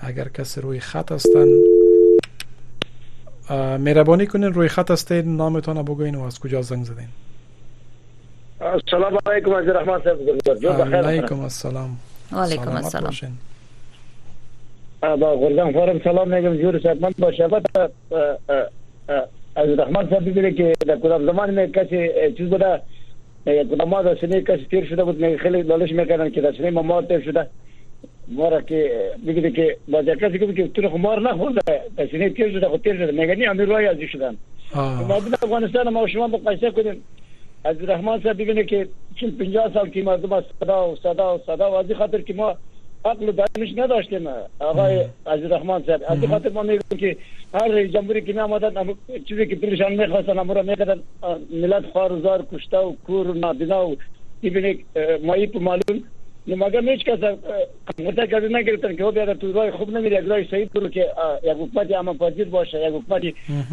اگر 0.00 0.28
کسی 0.28 0.60
روی 0.60 0.80
خط 0.80 1.12
هستن 1.12 1.46
مهربانی 3.58 4.26
کنین 4.26 4.52
روی 4.52 4.68
خط 4.68 4.90
هستید 4.90 5.24
نامتان 5.28 5.76
رو 5.76 5.82
بگوین 5.82 6.14
و 6.14 6.22
از 6.22 6.40
کجا 6.40 6.62
زنگ 6.62 6.84
زدین 6.84 7.08
السلام 8.60 9.18
علیکم 9.26 9.52
از 9.54 9.68
رحمان 9.68 10.00
صاحب 10.02 10.94
علیکم 10.94 11.40
السلام 11.42 11.96
علیکم 12.32 12.70
السلام 12.70 13.38
با 15.02 15.36
گلگان 15.36 15.72
فارم 15.72 16.00
سلام 16.04 16.34
میگم 16.34 16.56
جور 16.56 16.80
صاحب 16.82 17.14
باشه 17.18 17.36
شهبت 17.36 17.90
از 19.56 19.68
رحمت 19.78 20.10
صاحب 20.10 20.24
دیدی 20.24 20.52
که 20.52 20.72
در 20.86 20.96
کدام 20.96 21.26
زمان 21.32 21.60
می 21.60 21.72
کسی 21.72 22.08
چیز 22.36 22.50
بوده 22.50 22.82
کدام 23.46 23.88
ما 23.88 24.02
در 24.02 24.16
سنه 24.20 24.40
کسی 24.42 24.66
تیر 24.70 24.88
شده 24.88 25.04
بود 25.04 25.36
خیلی 25.36 25.62
دلش 25.62 25.92
میکردن 25.92 26.30
که 26.30 26.40
در 26.40 26.52
سنه 26.52 26.70
ما 26.70 26.82
ما 26.82 27.02
تیر 27.02 27.24
شده 27.24 27.46
مارکه 28.30 29.10
میگه 29.22 29.50
که 29.50 29.76
با 29.88 30.02
دقت 30.02 30.36
گفت 30.36 30.56
که 30.56 30.68
تو 30.68 30.88
خمار 30.88 31.20
نخورده 31.30 31.60
پس 31.96 32.08
نه 32.14 32.30
تیز 32.30 32.52
شده 32.52 32.68
خود 32.68 32.80
تیز 32.82 32.92
شده 32.92 33.12
میگه 33.12 33.34
نه 33.36 33.50
امیر 33.50 33.70
وای 33.72 33.86
ازی 33.86 34.08
شدن 34.08 34.36
ما 34.74 35.20
بود 35.20 35.34
افغانستان 35.34 35.88
ما 35.88 36.06
شما 36.06 36.26
مقایسه 36.26 36.70
کنیم 36.70 37.02
از 37.64 37.76
رحمان 37.84 38.20
صاحب 38.22 38.34
ببینه 38.38 38.64
که 38.64 38.88
40 39.14 39.30
50 39.30 39.70
سال 39.74 39.88
که 39.88 40.02
مردم 40.02 40.44
صدا 40.60 40.92
و 40.92 40.96
صدا 40.96 41.36
و 41.36 41.40
صدا 41.46 41.70
و 41.70 41.74
از 41.74 41.86
خاطر 41.98 42.20
که 42.20 42.34
ما 42.34 42.54
عقل 43.04 43.28
و 43.28 43.32
دانش 43.32 43.72
نداشتیم 43.76 44.26
آقای 44.60 45.04
از 45.26 45.40
رحمان 45.44 45.82
صاحب 45.86 46.00
از 46.08 46.24
خاطر 46.24 46.48
ما 46.50 46.62
میگم 46.62 46.96
که 46.98 47.16
هر 47.54 47.82
جمهوری 47.84 48.20
که 48.20 48.32
میامدن 48.32 48.86
چیزی 49.28 49.46
که 49.46 49.54
دلشان 49.56 49.92
میخواستن 49.94 50.38
امرا 50.38 50.62
میکردن 50.62 50.98
ملت 51.52 51.84
خارزار 51.92 52.46
کشته 52.52 52.78
و 52.78 52.92
کور 53.06 53.30
و 53.30 53.34
نادینا 53.34 53.88
و 53.88 53.96
ببینید 54.42 54.86
مایی 55.22 55.50
معلوم 55.54 56.02
نو 56.48 56.56
مگر 56.56 56.80
هیچ 56.88 57.04
کس 57.04 57.18
متأ 58.02 58.26
کرده 58.26 58.48
نگرفتن 58.48 58.96
که 58.96 59.10
بیاد 59.10 59.32
تو 59.38 59.52
راه 59.52 59.70
خوب 59.70 59.90
نمیره 59.90 60.16
یک 60.18 60.24
راه 60.28 60.44
صحیح 60.50 60.68
برو 60.74 60.88
که 60.88 61.00
یک 61.42 61.52
حکومت 61.56 61.92
اما 61.92 62.14
پذیر 62.14 62.48
باشه 62.48 62.78
یک 62.78 62.94
حکومت 62.94 63.22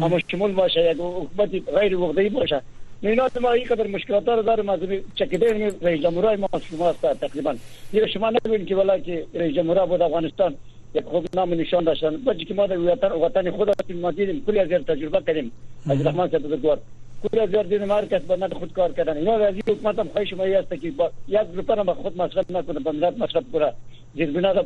اما 0.02 0.18
شمول 0.28 0.52
باشه 0.52 0.80
یک 0.90 0.96
حکومت 1.00 1.68
غیر 1.78 1.96
وقتی 1.96 2.28
باشه 2.28 2.62
اینا 3.00 3.24
ما 3.40 3.52
این 3.52 3.64
قدر 3.64 3.86
مشکلات 3.86 4.28
رو 4.28 4.42
داریم 4.42 4.68
از 4.68 4.80
چکیدین 5.14 5.72
رئیس 5.82 6.02
جمهور 6.02 6.36
ما 6.36 6.48
شما 6.70 6.88
است 6.88 7.06
تقریبا 7.20 7.56
یه 7.92 8.06
شما 8.06 8.30
نبینید 8.30 8.66
که 8.66 8.76
ولی 8.76 9.02
که 9.02 9.24
رئیس 9.34 9.54
جمهور 9.54 9.86
بود 9.86 10.02
افغانستان 10.02 10.54
یک 10.94 11.04
خوب 11.04 11.26
نام 11.34 11.54
نشان 11.54 11.84
داشتن 11.84 12.16
بچه 12.24 12.44
که 12.44 12.54
ما 12.54 12.66
در 12.66 12.78
وطن 12.78 13.08
وطن 13.08 13.50
خود 13.50 13.68
هستیم 13.68 13.96
ما 14.00 14.10
دیدیم 14.10 14.44
کلی 14.46 14.58
از 14.58 14.68
تجربه 14.68 15.20
کردیم 15.26 15.50
از 15.90 16.06
رحمان 16.06 16.28
صاحب 16.30 16.42
بزرگوار 16.42 16.78
کل 17.22 17.38
از 17.40 17.66
دین 17.68 17.84
مارکت 17.84 18.22
به 18.22 18.36
من 18.36 18.48
خود 18.48 18.72
کار 18.72 18.92
کردن 18.92 19.16
اینا 19.16 19.32
از 19.34 19.54
حکومت 19.68 19.98
هم 19.98 20.08
خواهش 20.08 20.32
ما 20.32 20.44
است 20.44 20.80
که 20.82 20.90
با 20.90 21.10
یک 21.28 21.40
روپر 21.54 21.78
هم 21.78 21.94
خود 21.94 22.16
مصرف 22.20 22.50
نکنه 22.50 22.80
به 22.80 22.92
ملت 22.92 23.18
مصرف 23.18 23.44
کنه 23.52 23.72
زیربنا 24.14 24.64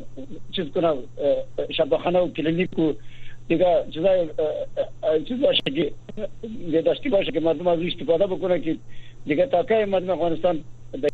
چیز 0.57 0.67
کنه 0.75 0.95
شبخانه 1.77 2.19
و 2.19 2.29
کلینیک 2.33 2.79
و 2.79 2.93
دیگه 3.49 3.85
چیزای 3.93 4.29
چیز 5.29 5.41
باشه 5.41 5.63
که 5.75 5.93
یه 6.71 6.83
داشتی 6.83 7.09
باشه 7.09 7.33
که 7.33 7.41
مردم 7.41 7.67
از 7.67 7.79
استفاده 7.81 8.27
بکنه 8.27 8.61
که 8.61 8.77
دیگه 9.27 9.47
تا 9.47 9.63
که 9.63 9.87
مردم 9.87 10.11
افغانستان 10.11 10.61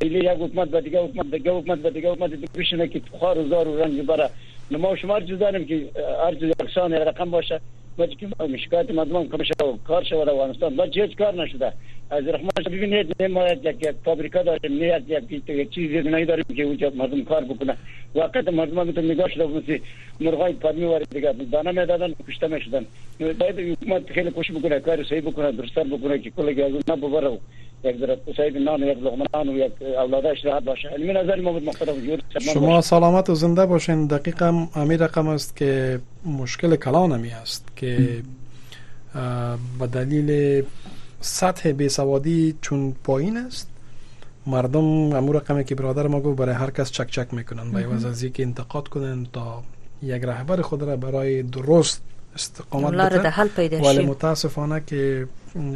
دلیل 0.00 0.14
یک 0.14 0.24
حکومت 0.26 0.68
به 0.68 0.80
دیگه 0.80 1.00
حکومت 1.00 1.32
دیگه 1.34 1.50
حکومت 1.50 1.78
به 1.78 1.90
دیگه 1.90 2.10
حکومت 2.12 2.30
دیگه 2.34 2.48
بشینه 2.58 2.88
که 2.88 3.00
خوار 3.10 3.38
و 3.38 3.48
زار 3.48 3.68
و 3.68 3.78
رنج 3.80 4.00
بره 4.00 4.30
ما 4.76 4.96
شما 4.96 5.14
ارجو 5.16 5.36
داریم 5.36 5.66
که 5.66 5.90
ارجو 6.26 6.52
اکسان 6.60 6.92
رقم 6.92 7.30
باشه 7.30 7.60
و 7.98 8.06
مشکلات 8.48 8.90
مردم 8.90 9.24
کم 9.28 9.42
شد 9.42 9.78
کار 9.86 10.04
شد 10.04 10.10
در 10.24 10.30
افغانستان 10.30 10.74
ما 10.74 10.82
هیچ 10.82 11.16
کار 11.16 11.34
نشده 11.42 11.72
از 12.10 12.26
رحمت 12.28 12.68
ببینید 12.68 13.16
نه 13.22 13.28
ما 13.28 13.46
یک 13.62 13.90
فابریکا 14.04 14.42
داریم 14.42 14.78
نه 14.78 15.02
یک 15.30 15.70
چیزی 15.74 16.02
نه 16.02 16.24
داریم 16.24 16.44
که 16.56 16.62
اونجا 16.62 16.92
مردم 16.94 17.22
کار 17.24 17.44
بکنه 17.44 17.76
وقت 18.14 18.48
مردم 18.48 18.78
هم 18.78 18.90
تو 18.92 19.00
نگاه 19.00 19.28
شده 19.28 19.46
بودن 19.46 19.78
مرغای 20.20 20.52
پرمی 20.52 20.84
وارد 20.84 21.10
دیگه 21.10 21.32
دانه 21.52 21.70
میدادن 21.70 22.12
کشته 22.28 22.46
میشدن 22.48 22.86
باید 23.20 23.58
حکومت 23.60 24.10
خیلی 24.10 24.30
کوشش 24.30 24.50
بکنه 24.50 24.80
کار 24.80 25.04
صحیح 25.04 25.20
بکنه 25.22 25.52
درستر 25.52 25.84
بکنه 25.84 26.18
که 26.18 26.30
کل 26.30 26.48
از 26.62 26.72
نه 26.90 26.96
ببره 26.96 27.38
یک 27.84 27.96
ذره 27.96 28.18
صاحب 28.36 28.56
نان 28.56 28.82
یک 28.82 28.98
لقمه 28.98 29.24
نان 29.34 29.48
و 29.48 29.58
یک 29.58 29.72
اولادش 29.98 30.44
راحت 30.44 30.62
باشه 30.62 30.88
علمی 30.88 31.12
نظر 31.12 31.40
ما 31.40 31.52
بود 31.52 31.62
مختلف 31.64 31.96
شما 32.54 32.80
سلامت 32.80 33.30
و 33.30 33.34
زنده 33.34 33.66
باشین 33.66 34.06
دقیقا 34.06 34.57
همی 34.66 34.96
رقم 34.96 35.28
است 35.28 35.56
که 35.56 36.00
مشکل 36.26 36.76
کلان 36.76 37.12
همی 37.12 37.30
است 37.30 37.64
که 37.76 38.22
به 39.78 39.86
دلیل 39.86 40.64
سطح 41.20 41.72
بیسوادی 41.72 42.54
چون 42.62 42.96
پایین 43.04 43.36
است 43.36 43.68
مردم 44.46 44.82
امور 45.16 45.36
رقمی 45.36 45.64
که 45.64 45.74
برادر 45.74 46.06
ما 46.06 46.20
گفت 46.20 46.38
برای 46.38 46.54
هر 46.54 46.70
کس 46.70 46.90
چک 46.90 47.10
چک 47.10 47.34
میکنن 47.34 47.70
به 47.72 47.78
عوض 47.78 48.04
از 48.04 48.22
اینکه 48.22 48.42
انتقاد 48.42 48.88
کنن 48.88 49.26
تا 49.32 49.62
یک 50.02 50.22
رهبر 50.24 50.62
خود 50.62 50.82
را 50.82 50.96
برای 50.96 51.42
درست 51.42 52.02
استقامت 52.34 52.94
بکنن 53.12 53.80
ولی 53.84 54.06
متاسفانه 54.06 54.82
که 54.86 55.28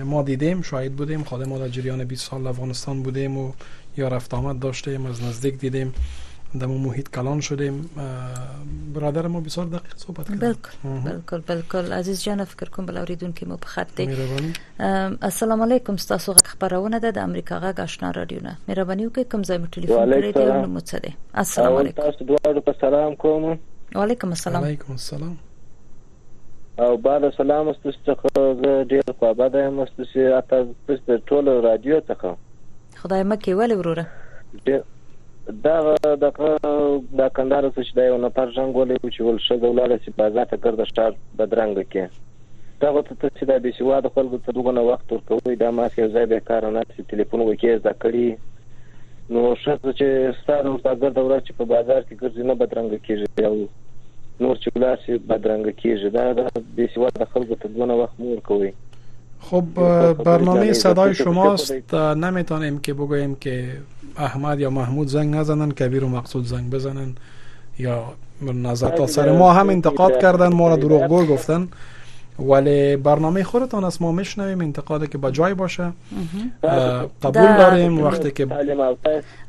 ما 0.05 0.22
دیدیم 0.22 0.62
شاید 0.62 0.97
بودیم 0.97 1.22
خود 1.24 1.49
ما 1.49 1.59
در 1.59 1.68
جریان 1.68 2.05
20 2.05 2.30
سال 2.30 2.47
افغانستان 2.47 3.03
بودیم 3.03 3.39
و 3.39 3.53
یا 3.97 4.09
رفت 4.09 4.35
آمد 4.35 4.59
داشتیم 4.59 5.07
از 5.07 5.22
نزدیک 5.22 5.59
دیدیم 5.59 5.93
در 6.59 6.66
محیط 6.66 7.09
کلان 7.11 7.40
شدیم 7.40 7.90
برادر 8.94 9.26
ما 9.26 9.40
بسیار 9.40 9.66
دقیق 9.66 9.96
صحبت 9.96 10.28
کرد 10.28 10.40
بالکل 10.40 11.05
بالکل 11.05 11.40
بالکل 11.48 11.92
عزیز 11.92 12.22
جان 12.24 12.44
فکر 12.44 12.70
کوم 12.70 12.86
بل 12.86 12.96
اوریدونکو 12.96 13.46
مو 13.46 13.57
په 13.57 13.66
خط 13.66 13.96
دی 13.96 14.07
السلام 15.20 15.62
علیکم 15.62 15.96
تاسو 15.96 16.32
غږ 16.32 16.44
خبرونه 16.46 16.98
ده 16.98 17.11
د 17.11 17.18
امریکا 17.18 17.61
غږ 17.61 17.80
آشنا 17.80 18.11
رادیو 18.11 18.40
نه 18.42 18.57
مهرباني 18.68 19.07
وکړئ 19.07 19.24
کوم 19.32 19.42
ځای 19.42 19.59
مو 19.62 19.66
ټلیفون 19.76 20.12
کړی 20.12 20.32
دی 20.36 20.44
نو 20.44 20.68
مو 20.68 20.80
څه 20.80 21.00
دی 21.05 21.14
السلام 21.44 21.76
علیکم 21.76 22.03
تاسو 22.03 22.24
دواړو 22.24 22.61
په 22.68 22.76
سلام 22.84 23.14
کوم 23.26 23.48
وعلیکم 23.96 24.28
السلام 24.38 24.62
وعلیکم 24.62 24.92
السلام 24.98 25.34
او 26.84 26.96
بعد 27.11 27.30
سلام 27.42 27.68
استخه 27.76 28.48
ډیر 28.94 29.18
خوابه 29.18 29.64
یم 29.68 29.80
استخه 29.88 30.38
اته 30.38 30.64
پس 30.86 31.07
ټول 31.28 31.48
رادیو 31.68 32.00
ته 32.00 32.36
خدای 33.05 33.22
مکه 33.34 33.62
ولې 33.62 33.78
وروره 33.82 34.90
دا 35.64 35.76
د 36.22 36.28
د 37.18 37.20
کندهار 37.36 37.64
څخه 37.76 37.95
دا 37.99 38.05
یو 38.11 38.18
نفر 38.24 38.47
جنگ 38.57 38.76
ولې 38.76 38.97
چې 39.14 39.20
ول 39.28 39.38
شګ 39.47 39.62
ولاړ 39.66 39.90
سي 40.05 40.11
بازار 40.18 40.47
ته 40.51 40.57
ګرځ 40.66 40.80
شار 40.97 41.12
بدرنګ 41.40 41.78
کې 41.93 42.05
دا 42.82 42.90
وته 42.97 43.14
ته 43.20 43.26
چې 43.38 43.45
دا 43.51 43.57
به 43.64 43.72
سیوا 43.78 43.97
د 44.05 44.12
خلکو 44.18 44.38
ته 44.45 44.53
دغه 44.59 44.84
وخت 44.90 45.07
ورکوي 45.12 45.55
دا 45.62 45.70
ما 45.78 45.86
څه 45.97 46.14
ځای 46.14 46.26
به 46.34 46.47
کار 46.51 46.62
نه 46.76 46.82
چې 46.93 47.09
ټلیفون 47.11 47.40
وکړي 47.45 47.82
ځکړي 47.86 48.28
نو 49.34 49.40
شته 49.64 49.90
چې 49.99 50.38
ستاسو 50.43 50.76
د 50.86 50.97
ګرځ 51.01 51.12
د 51.18 51.26
ورځ 51.28 51.43
په 51.59 51.64
بازار 51.74 52.01
کې 52.07 52.20
ګرځي 52.22 52.43
نه 52.51 52.55
بدرنګ 52.61 52.90
کېږي 53.07 53.28
او 53.49 53.57
نور 54.47 54.57
چې 54.62 54.68
ولاسي 54.78 55.12
بدرنګ 55.30 55.74
کېږي 55.82 56.09
دا 56.16 56.24
د 56.78 56.93
سیوا 56.95 57.09
د 57.18 57.30
خلکو 57.34 57.61
ته 57.64 57.74
دغه 57.76 57.99
وخت 58.03 58.16
مور 58.26 58.40
کوي 58.51 58.72
خب 59.51 59.64
برنامه 60.12 60.72
صدای 60.72 61.14
شماست 61.14 61.95
نمیتونیم 61.95 62.78
که 62.78 62.95
بگوییم 62.95 63.34
که 63.36 63.70
احمد 64.16 64.61
یا 64.61 64.70
محمود 64.70 65.09
زنگ 65.09 65.36
نزنن 65.36 65.70
کبیر 65.70 66.05
و 66.05 66.09
مقصود 66.09 66.45
زنگ 66.47 66.70
بزنن 66.70 67.14
یا 67.78 68.05
نظر 68.55 68.88
تا 68.88 69.07
سر 69.07 69.36
ما 69.38 69.53
هم 69.53 69.70
انتقاد 69.70 70.18
کردن 70.20 70.49
ما 70.53 70.68
را 70.68 70.76
دروغگو 70.76 71.26
گفتن 71.26 71.68
ولی 72.38 72.97
برنامه 72.97 73.43
خودتان 73.45 73.84
است 73.84 74.03
ما 74.03 74.12
میشنویم 74.12 74.61
انتقادی 74.61 75.07
که 75.07 75.18
با 75.18 75.30
جای 75.30 75.55
باشه 75.55 75.93
قبول 77.22 77.57
داریم 77.57 78.01
وقتی 78.03 78.30
که 78.30 78.47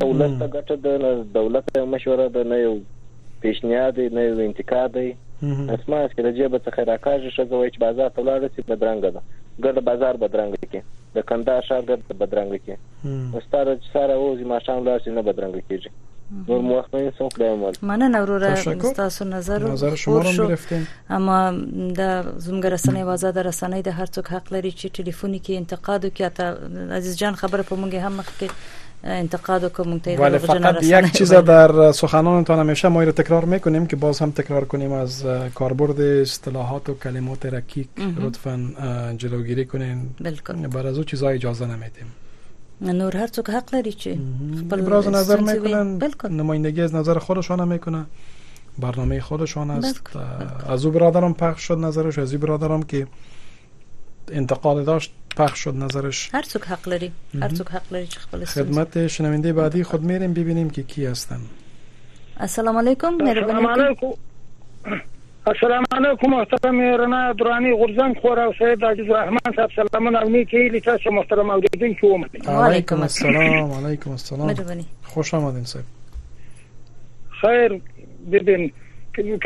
دولت 0.05 0.39
ته 0.43 0.49
ګټه 0.55 0.81
د 0.87 1.23
دولت 1.37 1.77
مشوره 1.97 2.29
ده 2.37 2.45
نه 2.55 2.61
یو 2.63 2.73
پیشنهاد 3.43 4.01
نه 4.17 4.25
یو 4.27 4.41
انتقاد 4.47 4.97
دی 4.99 5.07
اسما 5.09 6.01
چې 6.07 6.29
د 6.29 6.39
جیب 6.39 6.57
څخه 6.57 6.89
راکاږي 6.93 7.35
شته 7.37 7.57
وای 7.57 7.71
چې 7.71 7.85
بازار 7.87 8.15
ته 8.19 8.27
لاړ 8.31 8.55
شي 8.57 8.65
بدرنګ 8.71 9.13
ده 9.19 9.27
ګډ 9.65 9.89
بازار 9.91 10.21
بدرنګ 10.25 10.65
کې 10.65 11.21
د 11.21 11.29
کندهار 11.33 11.69
شهر 11.71 11.85
ګډ 11.85 12.23
بدرنګ 12.25 12.65
کې 12.65 13.37
مستار 13.37 13.73
چې 13.75 13.99
ساره 13.99 14.19
وځي 14.25 14.51
ما 14.55 14.63
شام 14.71 14.83
لاړ 14.89 15.07
شي 15.09 15.19
نه 15.21 15.27
بدرنګ 15.31 15.61
کیږي 15.69 15.95
نور 16.49 16.61
موافقه 16.63 17.09
هستم 17.15 17.29
خدای 17.29 17.57
مال 17.57 17.73
مننه 17.83 18.21
وروره 18.21 18.55
تاسو 18.93 19.25
نظر 19.25 19.63
نظر 19.71 19.95
شما 19.95 20.17
رو 20.19 20.49
گرفتیم 20.49 20.87
اما 21.11 21.51
د 21.99 22.23
زموږ 22.39 22.65
رسنۍ 22.67 22.97
وازه 23.07 23.31
د 23.33 23.39
رسنۍ 23.43 23.83
د 23.85 23.89
هر 23.89 24.07
څوک 24.07 24.27
حق 24.29 24.53
لري 24.53 24.71
چې 24.73 24.87
ټلیفوني 24.99 25.41
کې 25.47 25.51
انتقاد 25.51 26.05
وکړي 26.05 26.93
عزیز 26.93 27.17
جان 27.17 27.35
خبره 27.35 27.63
په 27.63 27.77
مونږ 27.77 27.95
هم 27.95 28.17
مخکې 28.21 28.81
انتقاد 29.05 29.65
کوم 29.77 29.99
ته 29.99 30.19
ولی 30.21 30.39
فقط 30.39 30.83
یک 30.83 31.13
چیز 31.13 31.33
در 31.35 31.93
سخنانتان 31.93 32.59
همیشه 32.59 32.89
ما 32.89 33.03
رو 33.09 33.13
تکرار 33.23 33.45
میکنیم 33.55 33.87
که 33.87 33.97
باز 33.97 34.19
هم 34.23 34.31
تکرار 34.31 34.65
کنیم 34.65 34.93
از 34.93 35.25
کاربرد 35.55 36.01
اصطلاحات 36.01 36.89
و 36.89 36.95
کلمات 36.95 37.47
رکیک 37.59 37.89
لطفا 38.23 39.15
جلوگیری 39.19 39.65
کنین 39.65 40.09
بر 40.71 40.87
از 40.87 40.99
او 40.99 41.05
چیزا 41.05 41.29
اجازه 41.29 41.67
نمیدیم 41.77 42.13
نور 42.91 43.17
هر 43.17 43.27
څوک 43.27 43.51
حق 43.51 43.75
لري 43.75 43.93
چې 43.93 44.59
خپل 44.61 44.81
ابراز 44.81 45.09
نظر 45.15 45.41
میکنن 45.49 46.37
نمایندگی 46.37 46.81
از 46.83 46.95
نظر 46.95 47.19
خودشان 47.29 47.69
میکنه 47.69 48.05
برنامه 48.85 49.21
خودشان 49.21 49.71
است 49.71 50.11
از 50.77 50.87
او 50.87 50.93
برادرم 50.93 51.35
پخش 51.43 51.63
شد 51.69 51.79
نظرش 51.85 52.19
از 52.19 52.35
او 52.35 52.41
برادرم 52.47 52.83
که 52.83 53.07
انتقال 54.43 54.85
داشت 54.85 55.13
پخش 55.37 55.59
شد 55.65 55.77
نظرش 55.85 56.25
هر 56.35 56.43
څوک 56.53 56.65
حق 56.75 56.89
لري 56.89 57.11
هر 57.43 57.49
څوک 57.55 57.71
حق 57.77 57.93
لري 57.93 58.07
چې 58.07 58.19
خپل 58.27 58.45
خدمت 58.45 59.07
شنونده 59.07 59.53
بعدی 59.53 59.83
خود 59.93 60.03
میریم 60.13 60.35
ببینیم 60.35 60.71
که 60.71 60.83
کی 60.83 61.07
هستن 61.07 61.41
السلام 62.49 62.77
علیکم 62.77 63.15
مهربانی 63.15 63.67
السلام 65.47 65.83
علیکم 65.93 66.31
محترم 66.31 66.81
رنا 66.99 67.21
درانی 67.39 67.71
غرزنګ 67.79 68.21
خور 68.23 68.39
او 68.41 68.51
سید 68.59 68.85
عزیز 68.85 69.09
رحمان 69.11 69.55
صاحب 69.57 69.71
سلامونه 69.77 70.19
او 70.21 70.29
نیکی 70.35 70.57
هیلې 70.57 70.85
تاسو 70.85 71.11
محترم 71.17 71.51
اوریدونکو 71.55 72.11
ومنه 72.13 72.55
وعلیکم 72.59 73.03
السلام 73.07 73.73
علیکم 73.79 74.11
السلام 74.17 74.85
خوش 75.15 75.33
آمدین 75.39 75.65
صاحب 75.71 77.41
خیر 77.41 77.75
ببین 78.37 78.63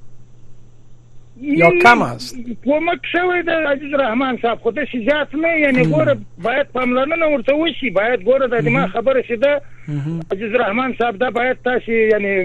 یا 1.44 1.70
کم 1.82 2.02
است 2.02 2.38
کومک 2.64 3.00
شوی 3.12 3.42
د 3.48 3.66
عزیز 3.70 3.94
رحمان 4.00 4.36
صاحب 4.42 4.60
خو 4.62 4.72
د 4.72 4.86
زیات 4.94 5.36
نه 5.36 5.60
یعنی 5.60 5.84
ګوره 5.86 6.16
باید 6.46 6.68
پاملرنه 6.76 7.26
ورته 7.34 7.56
وشي 7.62 7.90
باید 7.98 8.22
ګوره 8.30 8.50
د 8.68 8.70
ما 8.76 8.88
خبره 8.94 9.22
شي 9.30 9.36
ده 9.44 9.62
عزیز 10.36 10.56
رحمان 10.62 10.94
صاحب 11.02 11.18
دا 11.24 11.30
باید 11.40 11.58
تاسو 11.68 11.92
یعنی 11.92 12.36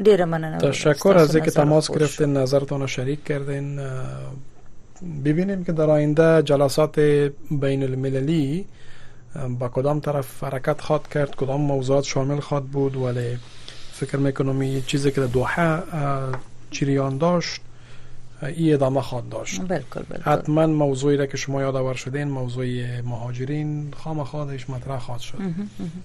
ډیره 0.02 0.24
مننه 0.32 0.58
تشکر 0.58 1.16
از 1.18 1.36
اینکه 1.36 1.50
تماس 1.50 1.90
گرفتین 1.98 2.32
نظرتون 2.36 2.80
رو 2.80 2.86
شریک 2.86 3.24
کردین 3.24 3.78
ببینیم 5.24 5.64
که 5.64 5.72
در 5.72 5.90
آینده 5.90 6.42
جلسات 6.42 6.98
بین 7.50 7.82
المللی 7.82 8.64
با 9.60 9.68
کدام 9.68 10.00
طرف 10.00 10.44
حرکت 10.44 10.80
خواد 10.80 11.08
کرد 11.08 11.34
کدام 11.36 11.60
موضوعات 11.60 12.04
شامل 12.04 12.40
خواد 12.40 12.64
بود 12.64 12.96
ولی 12.96 13.38
فکر 13.92 14.16
میکنم 14.16 14.58
این 14.60 14.82
چیزی 14.86 15.10
که 15.10 15.20
در 15.20 15.26
دوحه 15.26 15.82
چریان 16.70 17.18
داشت 17.18 17.60
ای 18.42 18.72
ادامه 18.74 19.00
خواهد 19.00 19.28
داشت 19.28 19.60
بلکل 19.68 20.02
حتما 20.22 20.66
موضوعی 20.66 21.16
را 21.16 21.26
که 21.26 21.36
شما 21.36 21.60
یادآور 21.62 21.94
شدین 21.94 22.24
موضوع 22.28 22.66
مهاجرین 23.00 23.92
خام 23.96 24.44
درش 24.50 24.70
مطرح 24.70 24.98
خواهد 24.98 25.20
شد 25.20 25.38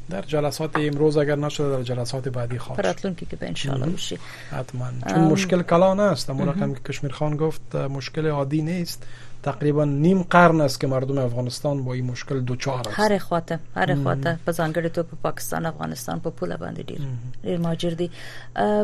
در 0.10 0.22
جلسات 0.22 0.70
امروز 0.76 1.18
اگر 1.18 1.36
نشده 1.36 1.78
در 1.78 1.84
جلسات 1.84 2.30
بعدی 2.30 2.58
خواهد 2.58 2.98
شد 2.98 3.16
که 3.16 3.36
به 3.36 3.48
انشاءالله 3.48 3.86
میشه. 3.86 4.18
حتما 4.52 4.86
چون 5.10 5.20
مشکل 5.24 5.62
کلان 5.62 6.00
است 6.00 6.30
اما 6.30 6.44
رقم 6.44 6.74
که 6.74 6.80
کشمیر 6.80 7.12
خان 7.12 7.38
گفت 7.38 7.76
مشکل 7.76 8.28
عادی 8.28 8.62
نیست 8.62 9.06
تقریبا 9.44 9.86
نیم 9.86 10.22
قرن 10.24 10.62
است 10.62 10.80
که 10.82 10.88
مردم 10.88 11.18
افغانستان 11.18 11.84
با 11.84 11.94
این 11.94 12.06
مشکل 12.06 12.40
دوچار 12.40 12.80
است 12.80 12.90
هر 12.94 13.18
خواته 13.18 13.60
هر 13.76 13.96
خواته 13.96 14.38
په 14.46 14.52
ځانګړي 14.52 14.90
تو 14.94 15.04
په 15.04 15.16
پاکستان 15.24 15.66
افغانستان 15.66 16.20
په 16.20 16.30
پوله 16.30 16.58
باندې 16.58 16.82
ډیر 16.90 17.02
ډیر 17.44 17.58
ماجر 17.66 17.90
دي 18.02 18.08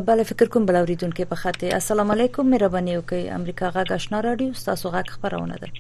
بل 0.09 0.23
فکر 0.23 0.45
کوم 0.55 0.65
بل 0.65 0.75
اوریدونکو 0.75 1.25
په 1.29 1.35
خاطر 1.43 1.73
السلام 1.79 2.11
علیکم 2.15 2.45
مهرباني 2.55 2.97
وکي 2.97 3.29
امریکا 3.37 3.69
غا 3.77 3.83
غشنا 3.89 4.19
راډیو 4.27 4.65
تاسو 4.65 4.89
غا 4.89 5.03
خبرونه 5.07 5.55
ده 5.63 5.71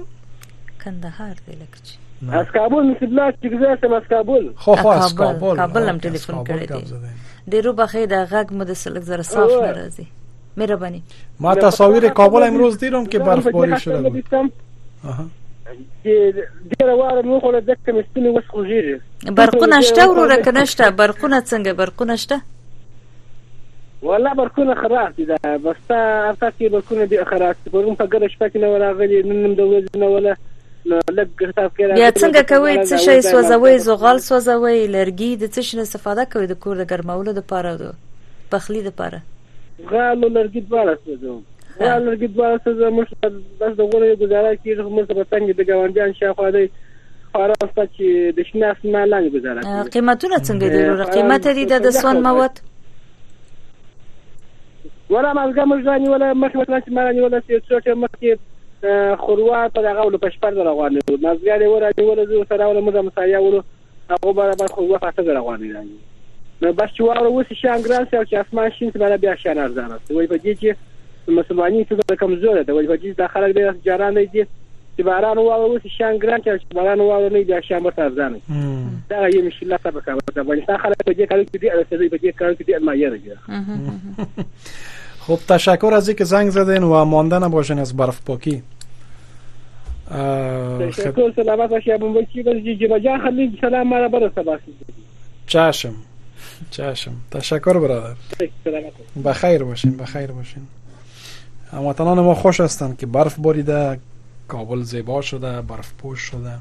کندهار 0.85 1.35
دی 1.47 1.51
لکه 1.63 1.99
از 2.35 2.45
کابل 2.45 2.83
مسبلات 2.93 3.33
چې 3.43 3.47
ګزاسم 3.57 3.93
از 3.99 4.03
کابل 4.15 4.49
خو 4.55 4.75
خو 4.85 4.87
از 4.87 5.15
کابل 5.25 5.55
کابل 5.65 5.89
هم 5.89 5.97
ټلیفون 5.97 6.41
کړی 6.47 6.71
دی 6.71 6.81
ډیرو 7.51 7.73
بخې 7.73 7.95
د 7.95 8.29
غږ 8.29 8.53
مو 8.57 8.63
د 8.73 8.83
سلک 8.85 9.01
زره 9.13 9.21
صاف 9.35 9.51
ناراضي 9.57 10.07
میروانی 10.55 11.01
ما 11.39 11.55
تصاویر 11.55 12.09
کابل 12.09 12.43
امروز 12.43 12.77
دیدم 12.77 13.05
که 13.05 13.19
برفباری 13.19 13.79
شده 13.79 14.09
بود 14.09 14.23
ډیره 16.05 16.87
واره 16.99 17.21
مې 17.21 17.39
خوله 17.41 17.61
ځکه 17.61 17.91
مې 17.91 18.03
ستونی 18.11 18.29
وس 18.37 18.43
خوږیږي 18.43 19.31
برقونه 19.31 19.81
شته 19.81 20.05
وروره 20.07 20.37
که 20.41 20.51
نه 20.51 20.65
شته 20.65 20.91
برقونه 20.91 21.41
څنګه 21.41 21.67
برقونه 21.67 22.15
شته 22.15 22.41
والله 24.01 24.33
برقونه 24.33 24.75
خراب 24.75 25.15
دي 25.15 25.25
بس 25.43 25.75
تا 25.89 25.95
ارتا 26.29 26.51
کې 26.59 26.63
برقونه 26.71 27.05
دي 27.05 27.23
خراب 27.23 27.55
دي 27.63 27.69
برقونه 27.69 27.95
په 27.95 28.05
ګره 28.05 28.27
شپه 28.35 28.49
کې 28.49 28.55
نه 28.55 28.77
راغلي 28.77 29.23
نن 29.23 29.45
هم 29.45 29.53
د 29.53 29.61
ورځې 29.71 29.95
نه 29.97 30.05
ولا 30.05 30.35
یا 31.95 32.11
څنګه 32.11 32.41
کوي 32.49 32.83
څه 32.85 32.95
شي 32.95 33.21
سوځوي 33.21 33.77
زغال 33.77 34.19
سوځوي 34.19 34.87
لرګي 34.87 35.37
د 35.37 35.45
څه 35.53 35.59
شي 35.59 35.79
استفاده 35.81 36.23
کوي 36.25 36.47
د 36.47 36.53
کور 36.53 36.77
د 36.83 36.89
ګرمولو 36.91 37.31
لپاره 37.31 37.75
د 37.77 37.93
پخلی 38.51 38.81
لپاره 38.81 39.21
غالو 39.89 40.27
لرګي 40.27 40.61
دواړه 40.61 40.99
سوزوم 41.05 41.41
غالو 41.79 42.05
لرګي 42.05 42.27
دواړه 42.27 42.57
سوزوم 42.65 42.93
موږ 42.95 43.07
داس 43.61 43.73
د 43.79 43.81
غوړې 43.89 44.15
گزاره 44.23 44.51
کیږي 44.63 44.83
موږ 44.83 45.07
په 45.07 45.23
پتنګ 45.23 45.53
د 45.59 45.61
ګاونډیان 45.69 46.11
شاخوا 46.19 46.49
دی 46.55 46.65
خاراسته 47.33 47.83
چې 47.95 48.37
د 48.37 48.47
شناس 48.49 48.77
نه 48.85 49.05
لاندې 49.05 49.33
گزاره 49.37 49.61
کوي 49.61 49.93
قیمتونه 49.97 50.37
څنګه 50.49 50.67
دي 50.73 50.81
ورو 50.89 51.09
قیمت 51.15 51.47
دي 51.59 51.65
د 51.87 51.95
سون 52.01 52.21
مواد 52.27 52.61
ولا 55.13 55.33
مازګه 55.39 55.67
موږ 55.71 55.81
ځاني 55.89 56.09
ولا 56.15 56.33
مخه 56.33 56.59
ولا 56.65 56.79
چې 56.85 56.95
مانی 56.99 57.25
ولا 57.25 57.41
چې 57.47 57.67
څوټه 57.69 58.01
مخکې 58.05 58.29
خوروا 59.23 59.63
په 59.75 59.87
دغه 59.89 60.05
ول 60.07 60.15
پښپر 60.25 60.59
در 60.61 60.69
روانه 60.71 61.05
مازګه 61.09 61.59
دی 61.63 61.73
ورانی 61.73 62.07
ولا 62.11 62.27
زو 62.33 62.45
سره 62.53 62.71
ولا 62.71 62.87
موږ 62.87 62.95
مسایا 63.11 63.43
ولو 63.47 63.63
هغه 64.13 64.51
به 64.63 64.77
خوروا 64.77 65.03
فاصله 65.07 65.37
روانه 65.41 65.83
دي 65.89 66.01
نو 66.61 66.71
بس 66.73 66.89
چې 66.95 67.01
واره 67.01 67.29
وسی 67.35 67.55
شان 67.61 67.81
ګران 67.83 68.03
سي 68.09 68.17
او 68.17 68.23
چې 68.23 68.33
اسمان 68.47 68.69
شین 68.79 68.89
سي 68.95 69.17
بیا 69.17 69.35
شان 69.35 69.57
ارزان 69.65 69.91
است 69.91 70.11
وای 70.11 70.27
په 70.33 70.37
دې 70.41 70.57
چې 70.63 71.31
مسلمانۍ 71.37 71.85
څه 71.91 72.15
کمزور 72.23 72.61
ده 72.63 72.73
وای 72.73 72.87
په 72.91 72.95
دې 72.95 73.17
دا 73.21 73.27
خلک 73.27 73.55
ډېر 73.55 73.79
جاران 73.85 74.13
دي 74.33 74.43
چې 74.97 75.01
باران 75.07 75.37
واره 75.37 75.69
وسی 75.71 75.89
شان 75.97 76.19
ګران 76.25 76.39
چې 76.47 76.75
باران 76.79 76.99
واره 76.99 77.29
نه 77.33 77.41
بیا 77.43 77.61
شان 77.67 77.81
مت 77.83 77.99
ارزان 78.05 78.35
دا 79.09 79.29
یې 79.29 79.45
مشله 79.47 79.77
سبق 79.83 80.09
دا 80.11 80.17
افغانستان 80.41 80.77
خلک 80.83 81.01
په 81.07 81.13
دې 81.13 81.27
کار 81.27 81.43
کې 81.47 81.57
دي 81.61 81.69
او 81.71 81.81
په 81.95 82.21
دې 82.25 82.37
کار 82.43 82.53
کې 82.53 82.63
دي 82.65 82.75
المایره 82.75 84.45
خب 85.25 85.39
تشکر 85.53 85.93
از 85.93 86.09
اینکه 86.09 86.23
زنگ 86.33 86.49
زدین 86.59 86.83
و 86.93 87.03
مانده 87.15 87.39
نباشین 87.45 87.79
از 87.79 87.95
برف 87.97 88.21
پاکی 88.29 88.55
تشکر 90.11 91.31
سلامت 91.35 91.69
باشی 91.75 91.91
ابو 91.97 92.13
بچی 92.13 92.43
بس 92.43 92.63
جی 92.63 92.75
جی 92.75 92.87
بجا 92.95 93.17
خلیج 93.25 93.59
سلام 93.61 93.87
مرا 93.95 94.07
برسه 94.17 94.43
باشی 94.53 94.73
چشم 95.47 95.93
چشم 96.69 97.11
تشکر 97.31 97.79
برادر 97.79 98.15
بخیر 99.25 99.63
باشین 99.63 99.97
بخیر 99.97 100.31
باشین 100.31 100.63
هموطنان 101.71 102.19
ما 102.19 102.35
خوش 102.35 102.59
هستند 102.59 102.97
که 102.97 103.05
برف 103.05 103.39
باریده 103.39 103.99
کابل 104.47 104.81
زیبا 104.83 105.21
شده 105.21 105.61
برف 105.61 105.93
پوش 105.97 106.19
شده 106.21 106.51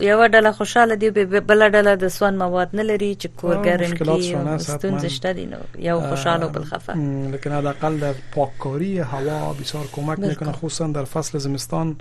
یو 0.00 0.28
ډله 0.28 0.46
خوشاله 0.52 0.96
دی 0.96 1.10
بل 1.40 1.68
ډله 1.70 2.00
د 2.02 2.08
سون 2.08 2.36
مواد 2.36 2.68
نه 2.76 2.82
لري 2.82 3.14
چې 3.18 3.26
کورګرن 3.36 3.94
کې 3.94 4.60
ستونزې 4.62 5.06
شته 5.08 5.32
دي 5.32 5.46
نو 5.46 5.56
یو 5.78 6.00
خوشاله 6.00 6.46
بل 6.46 6.64
خفه 6.64 6.94
لیکن 7.32 7.52
حداقل 7.52 7.96
در 7.98 8.14
پاککاری 8.32 8.98
هوا 8.98 9.52
بسیار 9.52 9.86
کمک 9.92 10.18
میکنه 10.18 10.52
خصوصا 10.52 10.86
در 10.86 11.04
فصل 11.04 11.38
زمستان 11.38 11.96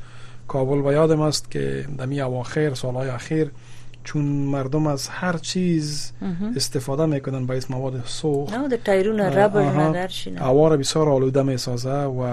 کابل 0.47 0.81
به 0.81 0.91
یادم 0.91 1.21
است 1.21 1.51
که 1.51 1.85
دمی 1.97 2.21
اواخر 2.21 2.73
سالهای 2.73 3.09
اخیر 3.09 3.51
چون 4.07 4.25
مردم 4.25 4.87
از 4.87 5.07
هر 5.07 5.37
چیز 5.37 6.11
استفاده 6.55 7.05
میکنن 7.05 7.45
با 7.45 7.53
اسم 7.53 7.73
مواد 7.73 8.03
سوخت 8.05 8.53
نه 8.53 8.77
تایرون 8.77 9.19
ربر 9.19 10.07
اوار 10.41 10.77
بسیار 10.77 11.09
آلوده 11.09 11.43
میسازه 11.43 11.93
و 12.03 12.23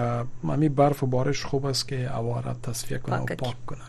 همین 0.48 0.74
برف 0.74 1.02
و 1.02 1.06
بارش 1.06 1.44
خوب 1.44 1.66
است 1.66 1.88
که 1.88 2.18
اوار 2.18 2.56
تصفیه 2.62 2.98
کنه 2.98 3.16
و 3.16 3.24
پاک 3.26 3.66
کنه 3.66 3.82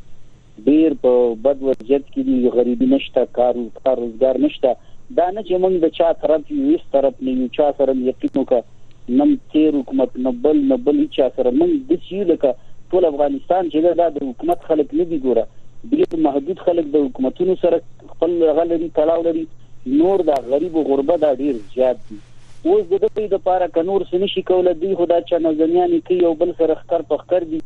ډیر 0.67 0.95
په 1.03 1.21
بد 1.47 1.61
وضعیت 1.69 2.07
کې 2.07 2.25
دي 2.29 2.53
غریبي 2.55 2.87
نشته 2.93 3.25
کار 3.39 3.59
کار 3.83 4.01
روزګار 4.03 4.41
نشته 4.45 4.73
دا 5.19 5.27
نه 5.29 5.43
چې 5.43 5.63
موږ 5.65 5.85
د 5.85 5.93
چا 5.99 6.09
طرف 6.25 6.51
یو 6.55 6.63
هیڅ 6.71 6.87
طرف 6.97 7.21
نه 7.29 7.35
یو 7.41 7.51
چا 7.59 7.69
سره 7.79 7.95
یقین 8.09 8.35
وکړو 8.41 9.15
نم 9.21 9.33
تیر 9.53 9.77
حکومت 9.81 10.19
نه 10.27 10.35
بل 10.47 10.61
نه 10.73 10.77
بل 10.89 11.01
چا 11.19 11.29
سره 11.37 11.55
موږ 11.61 11.93
د 11.93 12.03
سیو 12.09 12.27
لکه 12.33 12.57
ټول 12.93 13.07
افغانستان 13.13 13.71
چې 13.73 14.03
دا 14.03 14.09
د 14.19 14.29
حکومت 14.29 14.67
خلک 14.71 14.95
نه 15.01 15.07
دي 15.13 15.21
ګوره 15.27 15.47
ډیر 15.95 16.19
محدود 16.27 16.65
خلک 16.67 16.91
د 16.97 17.07
حکومتونو 17.07 17.57
سره 17.65 17.81
خپل 18.13 18.37
غلري 18.61 18.91
تلاو 19.01 19.23
لري 19.31 19.47
نور 20.03 20.25
دا 20.31 20.41
غریب 20.53 20.77
او 20.83 20.87
غربت 20.93 21.25
ډیر 21.43 21.57
زیات 21.77 22.07
دي 22.11 22.21
اوس 22.65 22.83
د 22.89 23.01
دې 23.15 23.23
لپاره 23.31 23.65
کنور 23.75 24.03
سنشي 24.09 24.41
کول 24.49 24.69
دی 24.81 24.89
خدا 24.99 25.15
چا 25.29 25.37
نظمیان 25.45 25.93
کی 26.09 26.17
یو 26.19 26.29
بل 26.41 26.51
سره 26.59 26.75
خطر 26.81 27.01
پختر 27.09 27.45
دي 27.53 27.57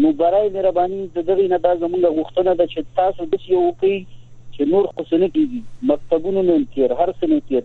نو 0.00 0.08
برای 0.22 0.48
مهرباني 0.56 0.98
د 1.18 1.24
دې 1.28 1.46
نه 1.52 1.58
دا 1.66 1.70
زموږ 1.82 2.10
غوښتنه 2.16 2.56
ده 2.58 2.66
چې 2.72 2.98
تاسو 2.98 3.28
د 3.30 3.46
یو 3.52 3.62
کوي 3.82 3.94
چې 4.00 4.68
نور 4.72 4.88
خصنه 4.90 5.28
کیږي 5.36 5.92
مکتبونو 5.92 6.42
نه 6.50 6.58
تیر 6.74 6.94
هر 6.98 7.14
سنه 7.22 7.38
تیر 7.52 7.62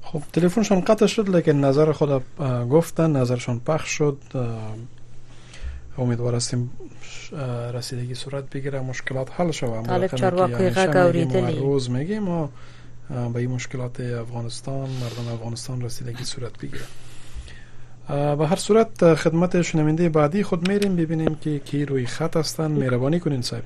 خب 0.08 0.26
تلفنشان 0.34 0.80
قطع 0.90 1.06
شد 1.14 1.28
لیکن 1.36 1.62
نظر 1.68 1.92
خود 2.00 2.12
گفتن 2.74 3.16
نظرشان 3.20 3.58
پخش 3.70 3.96
شد 4.00 4.36
امیدوار 6.04 6.34
هستیم 6.34 6.62
رسیدگی 7.76 8.14
صورت 8.20 8.50
بگیره 8.56 8.80
مشکلات 8.90 9.30
حل 9.40 9.50
شود 9.60 9.86
طالب 9.88 10.14
چارواکوی 10.24 10.68
غگ 10.76 10.96
اوریدلی 11.02 11.58
روز 11.58 11.90
میگیم 11.96 12.22
ما 12.32 12.48
به 13.10 13.40
این 13.46 13.50
مشکلات 13.56 14.00
افغانستان 14.20 14.78
مردم 15.00 15.32
افغانستان 15.34 15.80
رسیدگی 15.88 16.24
صورت 16.34 16.58
بگیره 16.64 16.86
به 18.08 18.46
هر 18.46 18.56
صورت 18.56 19.14
خدمت 19.14 19.62
شنونده 19.62 20.08
بعدی 20.08 20.42
خود 20.42 20.68
میریم 20.68 20.96
ببینیم 20.96 21.34
که 21.40 21.58
کی 21.58 21.84
روی 21.84 22.06
خط 22.06 22.36
هستن 22.36 22.66
مهربانی 22.66 23.20
کنین 23.20 23.42
صاحب 23.42 23.62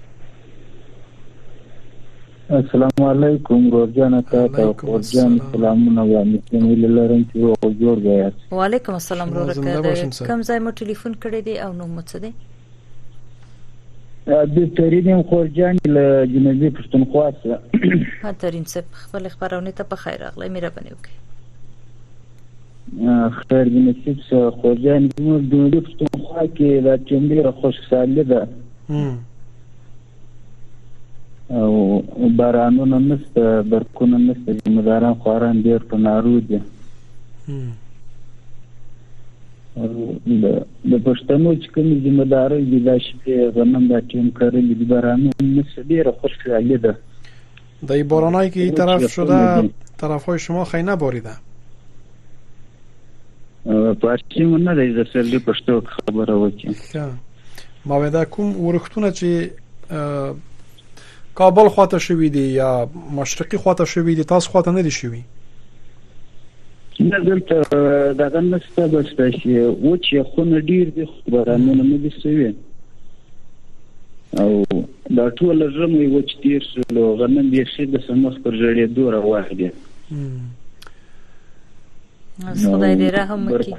السلام 2.50 2.90
علیکم 3.24 3.70
گورجان 3.70 4.22
تا 4.22 4.48
تا 4.48 4.72
گورجان 4.72 5.40
سلامونه 5.52 6.00
و 6.18 6.24
میتونی 6.24 6.74
لرم 6.74 7.24
چې 7.24 7.36
او 7.38 7.74
جوړ 7.80 8.00
غواړم 8.02 8.52
و 8.52 8.64
علیکم 8.64 8.92
السلام 8.92 9.30
رو 9.30 9.48
راکړه 9.52 10.22
کوم 10.26 10.42
ځای 10.42 10.60
مو 10.60 10.70
ټلیفون 10.70 11.14
کړی 11.24 11.34
دی 11.44 11.58
او 11.58 11.72
نوم 11.72 12.00
څه 12.00 12.16
دی 12.18 12.32
د 14.26 14.74
ترینم 14.76 15.22
خورجان 15.22 15.76
له 15.86 16.26
جنوبي 16.26 16.70
پښتونخوا 16.70 17.32
څخه 17.42 18.34
ترین 18.38 18.64
څه 18.64 18.82
خپل 18.92 19.28
خبرونه 19.28 19.70
ته 19.72 19.84
په 19.84 19.96
خیر 19.96 20.24
اغلی 20.24 20.48
مهرباني 20.48 20.90
وکړئ 20.90 21.18
خیر 23.48 23.68
نصیب 23.72 24.16
سه 24.30 24.50
خوجان 24.60 25.08
زموږ 25.18 25.42
د 25.50 25.54
دې 25.74 25.80
پښتونخوا 25.88 26.44
کې 26.56 26.70
د 26.86 26.88
چمډیر 27.08 27.50
خوش 27.60 27.76
سالي 27.90 28.24
ده 28.30 28.40
او 31.50 32.02
بارانونه 32.40 32.98
نشته 33.04 33.62
برکونه 33.70 34.18
نشته 34.24 34.56
زمداران 34.66 35.14
خواران 35.24 35.62
ډیر 35.66 35.78
په 35.92 35.96
نارو 36.08 36.34
دي 36.48 36.60
د 40.92 40.94
پښتنو 41.08 41.54
چې 41.62 41.68
کوم 41.74 41.92
زمدار 42.08 42.56
دي 42.72 42.80
دا 42.90 42.96
شپې 43.06 43.46
غنم 43.54 43.84
دا 43.92 44.00
ټیم 44.14 44.26
کړل 44.40 44.74
دي 44.80 44.88
بارانونه 44.94 45.52
نشته 45.52 45.86
ډیر 45.92 46.10
خوش 46.20 46.34
سالي 46.46 46.76
ده 46.88 46.94
د 47.92 48.02
بارانای 48.14 48.50
که 48.50 48.60
این 48.66 48.74
طرف 48.82 49.12
شده 49.14 49.38
طرف 50.02 50.24
های 50.24 50.38
شما 50.38 50.64
خیلی 50.64 50.88
نباریده 50.90 51.34
پارسي 54.00 54.44
مونږ 54.50 54.62
نه 54.68 54.72
د 54.76 55.08
سرلی 55.12 55.38
پښتو 55.48 55.72
خبره 55.96 56.34
وکړه 56.42 56.74
ما 57.90 57.96
ودا 58.02 58.22
کوم 58.36 58.48
ورختونه 58.66 59.08
چې 59.18 59.30
کابل 61.40 61.66
خواته 61.76 61.98
شوې 62.06 62.28
دي 62.36 62.44
یا 62.56 62.70
مشرقي 63.18 63.58
خواته 63.64 63.84
شوې 63.92 64.16
دي 64.20 64.24
تاسو 64.32 64.46
خواته 64.54 64.70
نه 64.78 64.82
دي 64.88 64.94
شوې 64.98 65.20
نه 67.10 67.18
دلته 67.26 67.56
دا 68.22 68.26
غنسته 68.38 68.82
بس 68.94 69.06
چې 69.18 69.50
و 69.56 69.94
چې 69.96 70.32
خونه 70.32 70.60
ډیر 70.60 70.86
دي 70.98 71.04
خبره 71.12 71.54
مونږ 71.64 71.80
نه 71.90 71.96
دي 72.04 72.12
شوې 72.16 72.50
او 74.40 74.52
دا 75.18 75.26
ټول 75.36 75.56
رمې 75.76 76.06
و 76.08 76.20
چې 76.32 76.36
ډیر 76.46 76.60
شلو 76.70 77.04
غنن 77.22 77.46
دي 77.56 77.62
چې 77.62 77.82
د 77.94 78.04
سمخ 78.08 78.34
پر 78.46 78.52
جوړې 78.62 78.84
دوه 79.00 79.18
واحده 79.28 79.68
از 82.48 82.66
خدای 82.66 82.96
دې 82.96 83.12
رحم 83.16 83.46
وکړي 83.48 83.70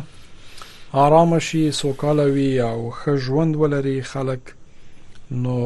آرام 1.07 1.39
شي 1.47 1.61
سوکاله 1.79 2.25
وي 2.37 2.61
او 2.61 2.79
ښه 2.99 3.17
ژوند 3.27 3.57
ولري 3.63 4.01
خلک 4.13 4.53
نو 5.31 5.57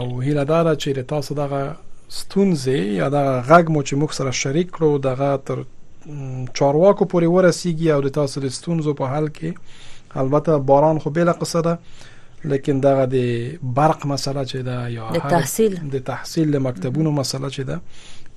او 0.00 0.06
هیله 0.20 0.44
دا 0.44 0.60
ده 0.62 0.74
چې 0.74 0.98
تاسو 1.14 1.34
دغه 1.40 1.76
ستونزې 2.20 2.76
یا 3.00 3.08
دغه 3.16 3.34
غږ 3.48 3.64
مو 3.72 3.82
چې 3.82 3.94
موږ 4.00 4.10
سره 4.18 4.30
شریک 4.42 4.70
کړو 4.76 4.98
دغه 5.10 5.30
تر 5.46 5.58
چارواکو 6.56 7.04
پورې 7.04 7.26
ورسیږي 7.34 7.88
او 7.94 8.00
د 8.06 8.14
تاسو 8.20 8.40
د 8.40 8.48
ستونزو 8.58 8.94
په 8.94 9.04
حل 9.14 9.28
کې 9.28 10.16
البته 10.22 10.58
باران 10.70 10.98
خو 10.98 11.10
بله 11.10 11.32
قصه 11.32 11.60
ده 11.68 11.78
لیکن 12.52 12.80
دغه 12.86 13.04
د 13.16 13.18
برق 13.80 14.06
مسله 14.12 14.42
چې 14.50 14.56
ده 14.68 14.78
یا 14.96 15.10
د 15.14 15.28
تحصیل 15.36 15.72
د 15.96 16.04
تحصیل 16.10 16.50
د 16.52 16.56
مکتبونو 16.66 17.10
مسله 17.10 17.48
چې 17.56 17.60
ده 17.70 17.80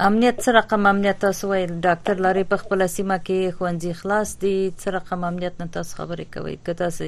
امنیت 0.07 0.37
سره 0.47 0.61
کوم 0.71 0.85
امنیت 0.93 1.19
تاسو 1.25 1.45
ویل 1.51 1.73
ډاکټر 1.87 2.17
لاري 2.25 2.43
په 2.53 2.57
خپل 2.63 2.81
سیمه 2.97 3.17
کې 3.27 3.55
خوندې 3.59 3.91
خلاص 4.01 4.29
دي 4.45 4.55
سره 4.85 5.01
کوم 5.11 5.21
امنیت 5.31 5.55
نن 5.61 5.69
تاسو 5.77 5.93
خبرې 5.99 6.27
کوي 6.37 6.55
که 6.69 6.73
تاسو 6.81 7.05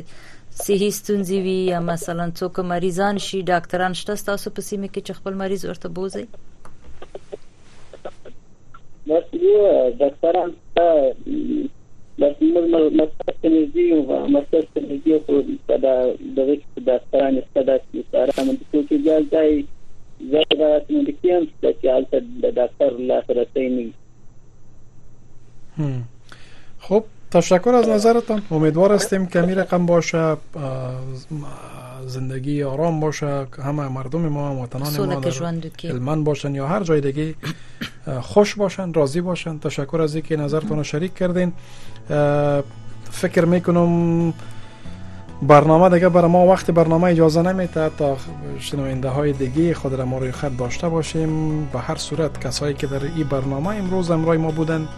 صحي 0.65 0.91
ستونزې 0.99 1.39
وي 1.47 1.57
یا 1.73 1.81
مثلا 1.93 2.27
څوک 2.41 2.55
مریضان 2.73 3.19
شي 3.27 3.39
ډاکټران 3.53 3.93
شته 4.01 4.15
تاسو 4.31 4.51
په 4.59 4.67
سیمه 4.69 4.89
کې 4.95 5.01
چې 5.07 5.13
خپل 5.19 5.35
مریض 5.43 5.63
ورته 5.65 5.89
بوزي 5.97 6.25
بس 9.11 9.25
یو 9.47 9.67
ډاکټران 10.03 10.51
مرکز 12.19 12.45
ته 12.49 13.49
نږدې 13.55 13.83
یو 13.89 14.03
مرکز 14.37 14.65
ته 14.73 14.81
نږدې 14.89 15.15
خو 15.25 15.77
دا 15.85 15.97
دغه 16.37 16.55
د 16.89 17.01
سترانه 17.05 17.41
ستدا 17.51 17.75
ستاره 17.89 18.45
موږ 18.47 18.59
ټول 18.73 18.87
بیا 19.07 19.17
ځای 19.33 19.65
ځای 20.33 20.47
راځي 20.61 20.95
موږ 20.97 21.09
کیم 21.23 21.43
چې 21.51 21.91
حالت 21.97 22.15
د 22.45 22.55
ډاکټر 22.61 22.93
لا 23.11 23.19
سره 23.27 23.43
تېنی 23.59 23.87
خب 26.87 27.03
تشکر 27.31 27.71
از 27.71 27.89
نظرتان 27.89 28.43
امیدوار 28.51 28.93
هستیم 28.93 29.21
می 29.35 29.55
رقم 29.55 29.87
باشه 29.87 30.37
زندگی 32.07 32.63
آرام 32.63 33.01
باشه 33.01 33.47
همه 33.65 33.89
مردم 33.89 34.21
ما 34.21 34.63
وطنان 34.63 34.97
ما 34.97 35.33
علمان 35.85 36.25
باشن 36.25 36.55
یا 36.55 36.67
هر 36.67 36.83
جای 36.83 37.01
دیگه 37.01 37.35
خوش 38.21 38.55
باشن 38.57 38.93
راضی 38.93 39.21
باشن 39.21 39.59
تشکر 39.59 40.01
از 40.01 40.15
اینکه 40.15 40.37
نظرتون 40.37 40.77
رو 40.77 40.85
شریک 40.85 41.15
کردین 41.15 41.53
فکر 43.11 43.45
میکنم 43.45 44.35
برنامه 45.43 45.91
دیگه 45.95 46.09
برای 46.09 46.31
ما 46.31 46.47
وقت 46.47 46.71
برنامه 46.71 47.05
اجازه 47.05 47.43
نمیده 47.43 47.91
تا 47.99 48.17
شنوینده 48.59 49.09
های 49.09 49.33
دیگه 49.33 49.75
خود 49.75 49.95
را 49.95 50.05
ما 50.05 50.19
روی 50.19 50.33
خط 50.33 50.57
داشته 50.59 50.89
باشیم 50.89 51.65
به 51.65 51.79
هر 51.79 51.97
صورت 51.97 52.47
کسایی 52.47 52.75
که 52.75 52.87
در 52.87 53.03
این 53.03 53.27
برنامه 53.31 53.69
امروز 53.77 54.11
امرای 54.11 54.39
ما 54.39 54.51
بودن 54.51 54.89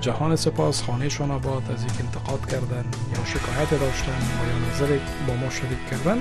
جهان 0.00 0.36
سپاس 0.36 0.82
خانه 0.82 1.08
شان 1.08 1.30
آباد 1.30 1.62
از 1.74 1.84
یک 1.84 1.90
انتقاد 2.00 2.50
کردن 2.50 2.84
یا 3.16 3.24
شکایت 3.24 3.70
داشتن 3.70 4.12
و 4.12 4.46
یا 4.46 4.72
نظر 4.74 4.98
با 5.26 5.34
ما 5.34 5.50
شریک 5.50 5.88
کردن 5.90 6.18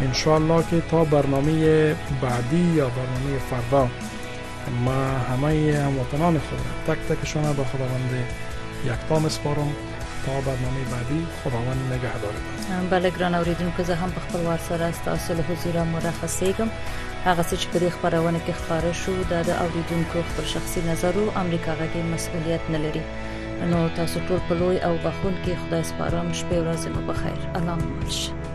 انشاءالله 0.00 0.64
که 0.70 0.80
تا 0.90 1.04
برنامه 1.04 1.52
بعدی 2.22 2.74
یا 2.76 2.88
برنامه 2.88 3.38
فردا 3.50 3.88
ما 4.84 4.92
همه 5.34 5.78
هموطنان 5.86 6.38
خود 6.38 6.94
تک 6.94 6.98
تک 7.08 7.26
شما 7.28 7.52
به 7.52 7.64
خداوند 7.64 8.10
یکتا 8.84 9.18
مسپارم 9.18 9.72
تا 10.26 10.32
برنامه 10.32 10.80
بعدی 10.92 11.26
خداوند 11.44 12.00
داره 12.22 12.38
بله 12.90 13.10
گران 13.10 13.34
اوریدونکو 13.34 13.84
زه 13.84 13.94
هم 13.94 14.10
بخبر 14.10 14.40
وار 14.42 14.82
است 14.82 15.08
اصل 15.08 15.34
هغه 17.30 17.42
څه 17.50 17.54
چې 17.60 17.66
په 17.72 17.78
دې 17.82 17.88
خبرونه 17.96 18.38
کې 18.44 18.58
خبره 18.60 18.92
شو 19.02 19.12
دا 19.32 19.40
د 19.48 19.50
اوریدونکو 19.62 20.26
خپل 20.28 20.44
شخصي 20.54 20.80
نظر 20.90 21.14
او 21.20 21.26
امریکا 21.42 21.70
غږی 21.80 22.02
مسؤلیت 22.14 22.62
نه 22.74 22.78
لري 22.84 23.04
نو 23.70 23.78
تاسو 23.98 24.16
ټول 24.26 24.40
په 24.48 24.54
لوی 24.60 24.76
او 24.86 24.92
بخون 25.06 25.34
کې 25.44 25.60
خدای 25.62 25.82
سپارم 25.90 26.26
شپه 26.40 26.56
ورځ 26.62 26.82
مو 26.94 27.00
بخیر 27.10 27.40
الله 27.56 27.74
مو 27.82 28.45